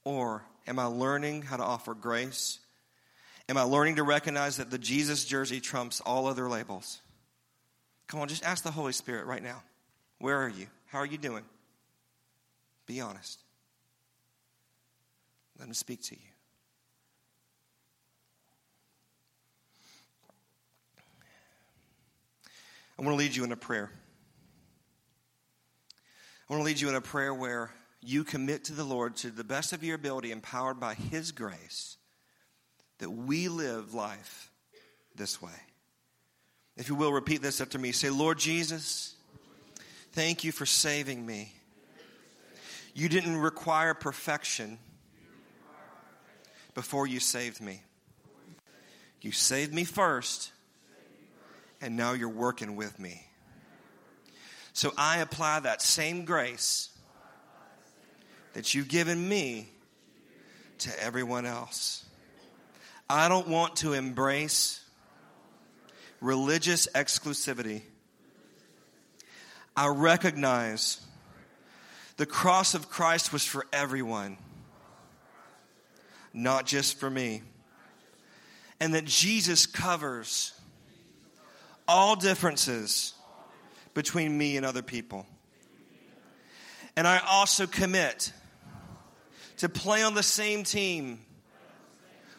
Or 0.05 0.45
Am 0.71 0.79
I 0.79 0.85
learning 0.85 1.43
how 1.43 1.57
to 1.57 1.65
offer 1.65 1.95
grace? 1.95 2.61
Am 3.49 3.57
I 3.57 3.63
learning 3.63 3.97
to 3.97 4.05
recognize 4.05 4.59
that 4.59 4.71
the 4.71 4.79
Jesus 4.79 5.25
jersey 5.25 5.61
trumps 5.61 6.01
all 6.01 6.29
other 6.29 6.49
labels? 6.49 7.01
Come 8.07 8.21
on, 8.21 8.29
just 8.29 8.45
ask 8.45 8.63
the 8.63 8.71
Holy 8.71 8.93
Spirit 8.93 9.27
right 9.27 9.43
now. 9.43 9.65
Where 10.21 10.41
are 10.41 10.49
you? 10.49 10.69
How 10.87 10.99
are 10.99 11.07
you 11.07 11.19
doing? 11.19 11.45
Be 12.87 13.01
honest. 13.01 13.41
Let 15.59 15.67
him 15.67 15.75
speak 15.75 16.03
to 16.05 16.15
you. 16.15 16.21
I 22.97 23.03
want 23.03 23.15
to 23.15 23.19
lead 23.19 23.35
you 23.35 23.43
in 23.43 23.51
a 23.51 23.57
prayer. 23.57 23.91
I 26.49 26.53
want 26.53 26.61
to 26.61 26.65
lead 26.65 26.81
you 26.81 26.89
in 26.91 26.95
a 26.95 27.01
prayer 27.01 27.35
where 27.35 27.73
you 28.03 28.25
commit 28.25 28.65
to 28.65 28.73
the 28.73 28.85
Lord 28.85 29.17
to 29.17 29.31
the 29.31 29.45
best 29.45 29.73
of 29.73 29.85
your 29.85 29.95
ability, 29.95 30.33
empowered 30.33 30.81
by 30.81 30.95
His 30.95 31.33
grace, 31.33 31.97
that 32.99 33.11
we 33.11 33.49
live 33.49 33.95
life 33.95 34.51
this 35.15 35.41
way. 35.41 35.51
If 36.77 36.89
you 36.89 36.95
will, 36.95 37.13
repeat 37.13 37.43
this 37.43 37.61
after 37.61 37.79
me. 37.79 37.93
Say, 37.93 38.11
Lord 38.11 38.39
Jesus, 38.39 39.15
thank 40.13 40.45
you 40.45 40.53
for 40.53 40.67
saving 40.67 41.25
me. 41.25 41.53
You 42.95 43.09
didn't 43.09 43.37
require 43.37 43.95
perfection 43.95 44.79
before 46.75 47.07
you 47.07 47.21
saved 47.21 47.61
me. 47.61 47.83
You 49.21 49.33
saved 49.33 49.75
me 49.75 49.85
first, 49.85 50.53
and 51.81 51.97
now 51.97 52.13
you're 52.13 52.29
working 52.29 52.77
with 52.77 52.99
me. 52.99 53.27
So 54.73 54.93
I 54.97 55.19
apply 55.19 55.61
that 55.61 55.83
same 55.83 56.25
grace 56.25 56.90
that 58.53 58.75
you've 58.75 58.89
given 58.89 59.29
me 59.29 59.69
to 60.79 61.03
everyone 61.03 61.47
else. 61.47 62.05
I 63.09 63.29
don't 63.29 63.49
want 63.49 63.77
to 63.77 63.93
embrace 63.93 64.85
religious 66.21 66.87
exclusivity. 66.95 67.83
I 69.77 69.89
recognize 69.89 71.01
the 72.17 72.27
cross 72.27 72.75
of 72.75 72.91
Christ 72.91 73.33
was 73.33 73.45
for 73.45 73.67
everyone, 73.73 74.37
not 76.33 76.67
just 76.67 76.99
for 76.99 77.09
me. 77.09 77.43
And 78.79 78.95
that 78.95 79.05
Jesus 79.05 79.67
covers 79.67 80.53
all 81.87 82.17
differences 82.17 83.15
between 83.95 84.37
me 84.37 84.57
and 84.57 84.65
other 84.65 84.83
people. 84.83 85.27
And 86.97 87.07
I 87.07 87.19
also 87.19 87.67
commit 87.67 88.33
to 89.59 89.69
play 89.69 90.03
on 90.03 90.15
the 90.15 90.23
same 90.23 90.65
team 90.65 91.21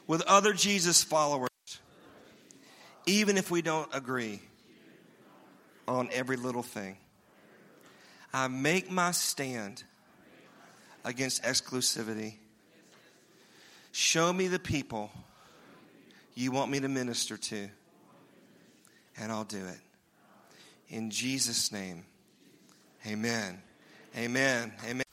with 0.08 0.22
other 0.24 0.54
Jesus 0.54 1.04
followers, 1.04 1.50
even 3.06 3.38
if 3.38 3.50
we 3.52 3.62
don't 3.62 3.90
agree 3.94 4.42
on 5.88 6.10
every 6.12 6.36
little 6.36 6.64
thing. 6.64 6.98
I 8.34 8.48
make 8.48 8.90
my 8.90 9.12
stand 9.12 9.84
against 11.04 11.44
exclusivity. 11.44 12.36
Show 13.92 14.32
me 14.32 14.48
the 14.48 14.60
people 14.60 15.12
you 16.34 16.52
want 16.52 16.72
me 16.72 16.80
to 16.80 16.88
minister 16.88 17.38
to, 17.38 17.70
and 19.18 19.32
I'll 19.32 19.44
do 19.44 19.66
it. 19.66 19.80
In 20.88 21.10
Jesus' 21.10 21.72
name, 21.72 22.06
amen. 23.06 23.62
Amen. 24.18 24.72
Amen. 24.86 25.04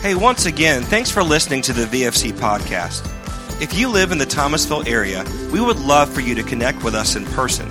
Hey, 0.00 0.14
once 0.14 0.46
again, 0.46 0.82
thanks 0.82 1.10
for 1.10 1.22
listening 1.22 1.60
to 1.62 1.72
the 1.72 1.84
VFC 1.84 2.32
podcast. 2.32 3.06
If 3.60 3.74
you 3.74 3.88
live 3.88 4.12
in 4.12 4.18
the 4.18 4.24
Thomasville 4.24 4.88
area, 4.88 5.24
we 5.52 5.60
would 5.60 5.78
love 5.78 6.10
for 6.10 6.22
you 6.22 6.34
to 6.34 6.42
connect 6.42 6.82
with 6.82 6.94
us 6.94 7.16
in 7.16 7.26
person. 7.26 7.68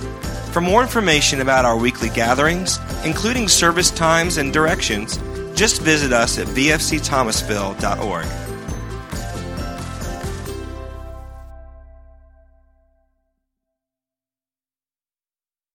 For 0.52 0.60
more 0.60 0.82
information 0.82 1.40
about 1.40 1.64
our 1.64 1.76
weekly 1.76 2.08
gatherings, 2.10 2.78
including 3.04 3.48
service 3.48 3.90
times 3.90 4.36
and 4.36 4.52
directions, 4.52 5.18
just 5.54 5.82
visit 5.82 6.12
us 6.12 6.38
at 6.38 6.46
vfcthomasville.org. 6.46 8.26